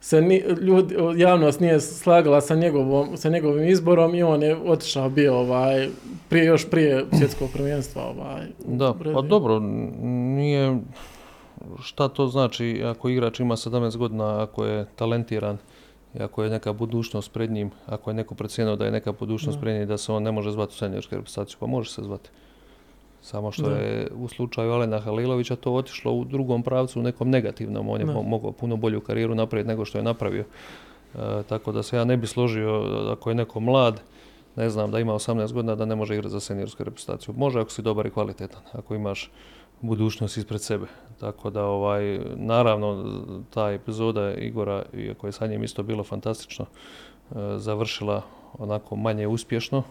[0.00, 5.10] se ni, ljudi, javnost nije slagala sa, njegovom, sa njegovim izborom i on je otišao
[5.10, 5.88] bio ovaj,
[6.28, 8.02] prije, još prije svjetskog prvenstva.
[8.02, 9.58] Ovaj, da, pa dobro,
[10.36, 10.78] nije,
[11.82, 15.58] šta to znači ako igrač ima 17 godina, ako je talentiran,
[16.14, 19.60] i ako je neka budućnost pred njim, ako je neko procijenio da je neka budućnost
[19.60, 22.30] pred njim, da se on ne može zvati u seniorsku reprezentaciju, pa može se zvati.
[23.28, 27.88] Samo što je u slučaju Alena Halilovića to otišlo u drugom pravcu, u nekom negativnom.
[27.88, 30.44] On je mogao puno bolju karijeru napraviti nego što je napravio.
[31.14, 34.00] E, tako da se ja ne bi složio ako je neko mlad,
[34.56, 37.34] ne znam, da ima 18 godina da ne može igrati za seniorsku reprezentaciju.
[37.36, 39.30] Može ako si dobar i kvalitetan, ako imaš
[39.80, 40.86] budućnost ispred sebe.
[41.20, 43.04] Tako da, ovaj, naravno,
[43.50, 48.22] ta epizoda Igora, iako je sa njim isto bilo fantastično, e, završila
[48.58, 49.82] onako manje uspješno,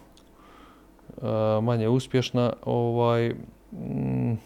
[1.62, 3.34] manje uspješna, ovaj,
[3.72, 4.36] mm,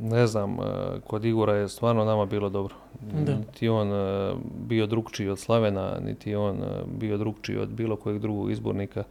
[0.00, 0.64] ne znam, e,
[1.06, 2.74] kod Igora je stvarno nama bilo dobro.
[3.12, 4.34] Niti on e,
[4.68, 6.62] bio drugčiji od Slavena, niti on
[6.98, 9.04] bio drugčiji od bilo kojeg drugog izbornika.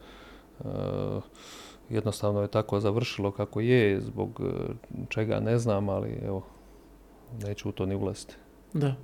[1.90, 4.40] Jednostavno je tako završilo kako je, zbog
[5.08, 6.42] čega ne znam, ali evo,
[7.42, 8.34] neću u to ni ulaziti.
[8.72, 8.94] Da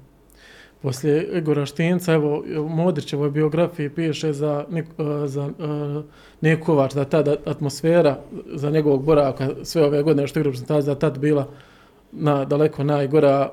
[0.82, 4.82] poslije Igora Štinca, evo, u Modrićevoj biografiji piše za, e,
[5.26, 6.04] za uh,
[6.40, 8.18] Nikovač, da tada atmosfera
[8.54, 11.48] za njegovog boravka sve ove godine što igra da tad bila
[12.12, 13.52] na, daleko najgora.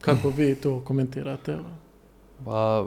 [0.00, 1.58] Kako vi to komentirate?
[2.44, 2.86] Pa,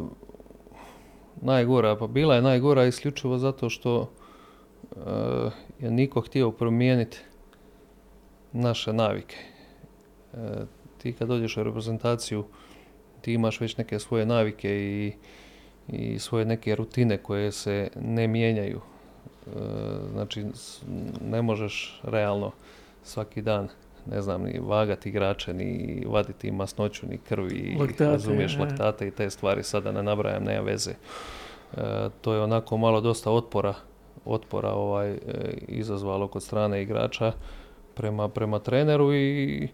[1.41, 4.97] najgora, pa bila je najgora isključivo zato što uh,
[5.79, 7.17] je niko htio promijeniti
[8.51, 9.38] naše navike.
[10.97, 12.43] ti kad dođeš u reprezentaciju,
[13.26, 15.13] ti imaš već neke svoje navike i,
[15.88, 18.82] i svoje neke rutine koje se ne mijenjaju.
[18.82, 19.49] E,
[20.11, 20.45] znači,
[21.21, 22.51] ne možeš realno
[23.03, 23.69] svaki dan
[24.05, 29.30] ne znam, ni vagati igrače, ni vaditi masnoću, ni krvi, laktate, razumiješ laktate i te
[29.30, 30.91] stvari, sada ne nabrajam, nema veze.
[30.91, 33.73] E, to je onako malo dosta otpora,
[34.26, 35.17] otpora ovaj, e,
[35.67, 37.32] izazvalo kod strane igrača
[37.95, 39.67] prema, prema treneru i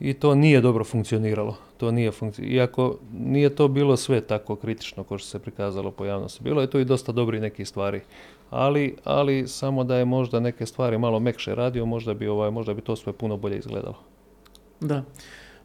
[0.00, 1.56] i to nije dobro funkcioniralo.
[1.84, 6.44] To nije Iako nije to bilo sve tako kritično kao što se prikazalo po javnosti.
[6.44, 8.00] Bilo je tu i dosta dobri neki stvari.
[8.50, 12.74] Ali, ali samo da je možda neke stvari malo mekše radio, možda bi, ovaj, možda
[12.74, 13.96] bi to sve puno bolje izgledalo.
[14.80, 15.02] Da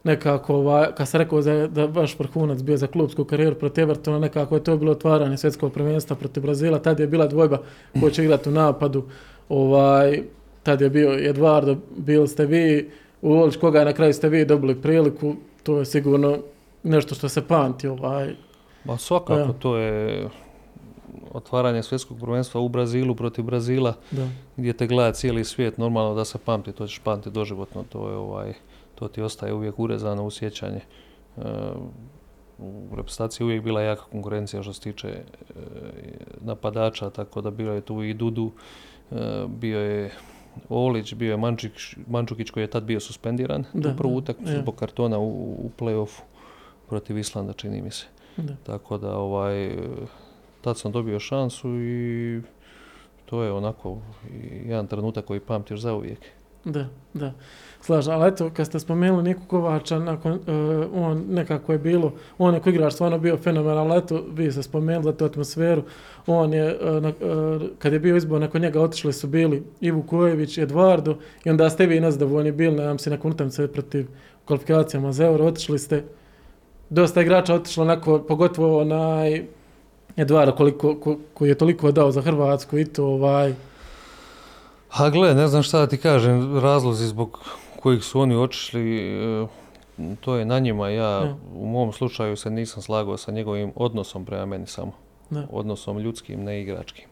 [0.04, 4.18] nekako, ovaj, kad sam rekao da, da baš vrhunac bio za klubsku karijeru protiv Evertona,
[4.18, 7.58] nekako je to bilo otvaranje svjetskog prvenstva protiv Brazila, tad je bila dvojba
[8.00, 9.04] ko će igrati u napadu,
[9.48, 10.22] ovaj,
[10.62, 12.90] tad je bio Eduardo, bili ste vi,
[13.22, 16.38] u koga na kraju ste vi dobili priliku, to je sigurno
[16.82, 17.88] nešto što se pamti.
[17.88, 18.34] Ovaj.
[18.84, 20.28] Ma svakako, to je
[21.32, 24.28] otvaranje svjetskog prvenstva u Brazilu protiv Brazila, da.
[24.56, 28.16] gdje te gleda cijeli svijet, normalno da se pamti, to ćeš pamti doživotno, to je
[28.16, 28.52] ovaj,
[28.94, 30.80] to ti ostaje uvijek urezano u sjećanje.
[31.36, 31.42] E,
[32.58, 35.22] u reprezentaciji uvijek bila jaka konkurencija što se tiče e,
[36.40, 38.50] napadača, tako da bio je tu i Dudu,
[39.10, 39.16] e,
[39.48, 40.10] bio je
[40.68, 41.60] Olić, bio je
[42.06, 46.20] Mančukić koji je tad bio suspendiran da, prvu utakmicu zbog kartona u, u play-offu
[46.88, 48.06] protiv Islanda, čini mi se.
[48.66, 49.76] Tako da ovaj,
[50.60, 52.40] tad sam dobio šansu i
[53.24, 53.98] to je onako
[54.66, 56.18] jedan trenutak koji pamtiš za uvijek.
[56.64, 57.32] Da, da.
[57.82, 60.40] Slažem, ali eto, kad ste spomenuli Niku Kovača, nakon, uh,
[60.94, 64.62] on nekako je bilo, on je ko igrač stvarno bio fenomenal, ali eto, vi ste
[64.62, 65.82] spomenuli za tu atmosferu,
[66.26, 70.58] on je, uh, uh, kad je bio izbor, nakon njega otišli su bili Ivu Kojević,
[70.58, 74.06] Eduardo, i onda ste vi nezadovoljni bili, nadam se, nakon utakmice protiv
[74.44, 76.04] kvalifikacijama za Euro, otišli ste,
[76.90, 79.44] dosta igrača otišlo onako, pogotovo onaj
[80.16, 83.54] Eduardo koliko, ko, koji je toliko dao za Hrvatsku i to ovaj,
[84.90, 87.40] Ha gle, ne znam šta da ti kažem, razlozi zbog
[87.80, 89.46] kojih su oni otišli, e,
[90.20, 90.88] to je na njima.
[90.88, 94.92] Ja u mom slučaju se nisam slagao sa njegovim odnosom prema meni samo.
[95.50, 97.04] Odnosom ljudskim, ne igračkim.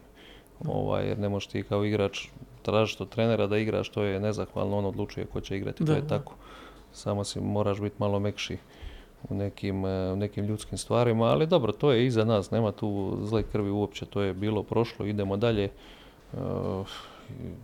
[0.67, 2.27] Ovaj, jer ne možeš ti kao igrač
[2.61, 6.07] tražiti od trenera da igraš, to je nezahvalno, on odlučuje ko će igrati, to je
[6.07, 6.33] tako.
[6.93, 8.57] Samo si moraš biti malo mekši
[9.29, 13.43] u nekim, e, nekim ljudskim stvarima, ali dobro, to je iza nas, nema tu zle
[13.43, 15.63] krvi uopće, to je bilo prošlo, idemo dalje.
[15.63, 16.37] E,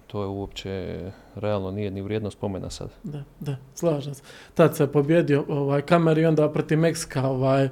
[0.08, 1.00] to je uopće
[1.36, 2.90] realno nije ni vrijedno spomena sad.
[3.04, 4.24] Da, da, slažem se.
[4.54, 7.70] Tad se pobjedio ovaj, kamer i onda protiv Meksika ovaj,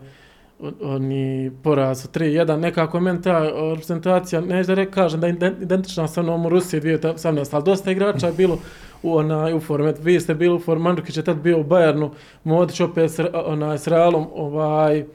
[0.81, 3.39] oni poraz 3-1, nekako meni ta
[3.69, 8.27] reprezentacija, ne da kažem da je identična sa onom u Rusiji 2018, ali dosta igrača
[8.27, 8.59] je bilo
[9.03, 9.93] u, onaj, u formu.
[9.99, 12.09] Vi ste bili u formu, Mandrukić je tad bio u Bayernu,
[12.43, 15.05] Modić opet s, onaj, s Realom, ovaj,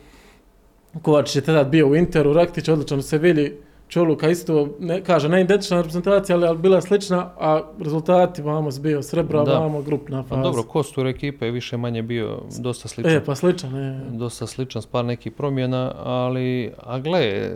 [1.02, 3.52] Kovačić je tada bio u Interu, Raktić odličan u Sevilji,
[3.88, 9.02] Čoluka isto, ne, kaže, ne identična reprezentacija, ali, ali bila slična, a rezultati vamo bio
[9.02, 9.58] srebro, da.
[9.58, 10.34] vamo grupna faza.
[10.34, 13.12] Pa dobro, kostur ekipe je više manje bio dosta sličan.
[13.12, 14.00] E, pa sličan, je.
[14.10, 17.50] Dosta sličan s par nekih promjena, ali, a gle,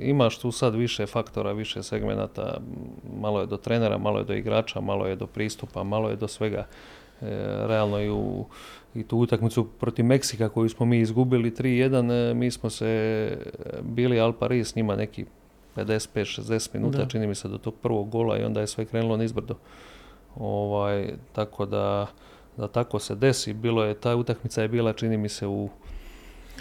[0.00, 2.60] imaš tu sad više faktora, više segmenata,
[3.20, 6.28] malo je do trenera, malo je do igrača, malo je do pristupa, malo je do
[6.28, 6.66] svega.
[7.20, 7.26] E,
[7.66, 8.44] realno i u
[8.94, 13.38] i tu utakmicu protiv Meksika koju smo mi izgubili 3-1, e, mi smo se
[13.82, 15.24] bili Al Paris s njima neki
[15.76, 19.54] 55-60 minuta, čini mi se, do tog prvog gola i onda je sve krenulo nizbrdo.
[20.36, 22.06] Ovaj, tako da,
[22.56, 23.52] da tako se desi.
[23.52, 25.68] Bilo je, ta utakmica je bila, čini mi se, u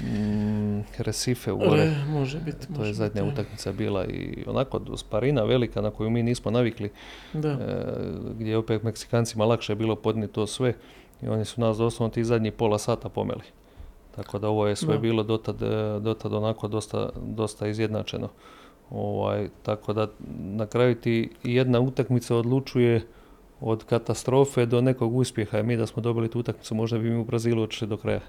[0.02, 1.92] mm, Recife u gore.
[2.08, 2.74] može biti.
[2.76, 6.92] To je zadnja utakmica bila i onako sparina velika na koju mi nismo navikli.
[7.34, 7.50] Da.
[7.50, 7.58] E,
[8.40, 10.74] gdje je opet Meksikancima lakše bilo podnijeti to sve
[11.22, 13.44] i oni su nas doslovno ti zadnji pola sata pomeli.
[14.16, 18.30] Tako da ovo je sve bilo dotad, e, dotad onako dosta, dosta izjednačeno.
[18.92, 20.08] Ovaj, tako da
[20.40, 23.02] na kraju ti jedna utakmica odlučuje
[23.62, 25.62] od katastrofe do nekog uspjeha.
[25.62, 28.22] Mi da smo dobili tu utakmicu, možda bi mi u Brazilu otišli do kraja.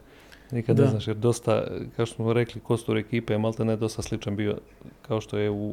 [0.50, 1.64] Nikad ne znaš, jer dosta,
[1.96, 4.58] kao što smo rekli, kostur ekipe je malte ne dosta sličan bio
[5.02, 5.68] kao što je u,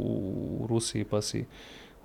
[0.60, 1.46] u Rusiji, pa si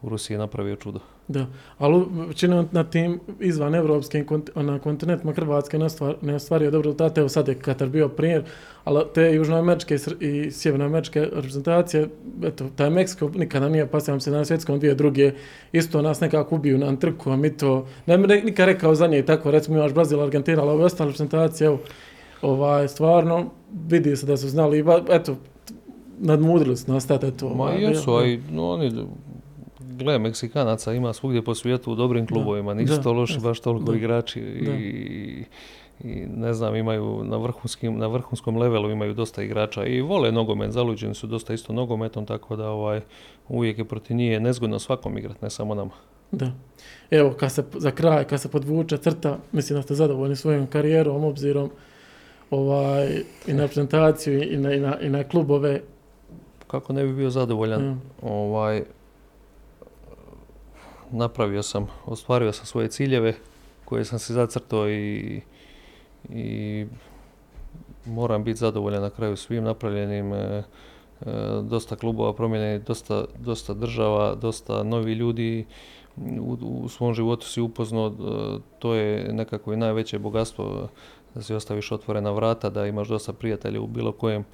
[0.03, 1.01] u Rusiji napravio čudo.
[1.29, 1.47] Da,
[1.79, 5.79] ali većina na tim izvan evropskim na kontinentima Hrvatske
[6.23, 7.21] ne ostvario dobro rezultate.
[7.21, 8.43] Evo sad je Katar bio primjer,
[8.85, 12.09] ali te južnoameričke i sjevernoameričke reprezentacije,
[12.43, 15.33] eto, taj Meksiko nikada nije pasio se na svjetskom dvije druge,
[15.73, 19.23] isto nas nekako ubiju na trku, a mi to, ne bi nikad rekao za nje
[19.23, 21.79] tako, recimo imaš Brazil, Argentina, ali ove ostale reprezentacije, evo,
[22.43, 23.51] ovaj, stvarno,
[23.89, 25.37] vidi se da su znali, eto,
[26.19, 27.49] nadmudrili su nas eto.
[27.49, 28.91] Ma ovaj, jesu, a i no, oni
[30.03, 34.41] gle, Meksikanaca ima svugdje po svijetu u dobrim klubovima, nisu to loši baš toliko igrači
[34.41, 35.45] i,
[36.05, 40.71] i, ne znam, imaju na, vrhunskim, na vrhunskom levelu imaju dosta igrača i vole nogomet,
[40.71, 43.01] zaluđeni su dosta isto nogometom, tako da ovaj,
[43.49, 45.93] uvijek je protiv njih nezgodno svakom igrat, ne samo nama.
[46.31, 46.53] Da.
[47.11, 51.25] Evo, kad se, za kraj, kad se podvuče crta, mislim da ste zadovoljni svojom karijerom,
[51.25, 51.71] obzirom
[52.51, 55.81] ovaj, i na reprezentaciju i na, i na, i na klubove.
[56.67, 58.01] Kako ne bi bio zadovoljan?
[58.23, 58.83] Ovaj,
[61.13, 63.35] napravio sam, ostvario sam svoje ciljeve
[63.85, 65.41] koje sam si zacrtao i,
[66.29, 66.87] i
[68.07, 70.63] moram biti zadovoljan na kraju svim napravljenim e,
[71.63, 75.67] dosta klubova promijenjenih, dosta, dosta država, dosta novi ljudi
[76.17, 78.13] u, u svom životu si upoznao,
[78.79, 80.89] to je nekako i najveće bogatstvo
[81.35, 84.45] da si ostaviš otvorena vrata, da imaš dosta prijatelja u bilo kojem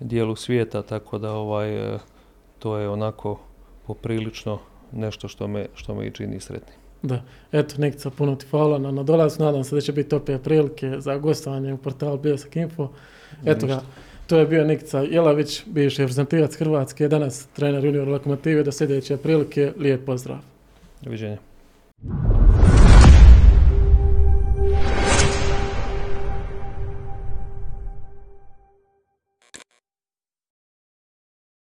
[0.00, 1.98] dijelu svijeta, tako da ovaj,
[2.58, 3.38] to je onako
[3.86, 4.58] poprilično
[4.92, 6.76] nešto što me, što me i čini sretnim.
[7.02, 7.22] Da,
[7.52, 9.02] eto Nikca, puno ti hvala na, na
[9.38, 12.88] nadam se da će biti opet prilike za gostovanje u portalu Biosak Info.
[13.44, 13.82] Eto ga,
[14.26, 19.72] to je bio Nikca Jelavić, bivši reprezentativac Hrvatske, danas trener junior lokomotive, do sljedeće prilike,
[19.78, 20.38] lijep pozdrav.
[21.02, 21.38] Doviđenja.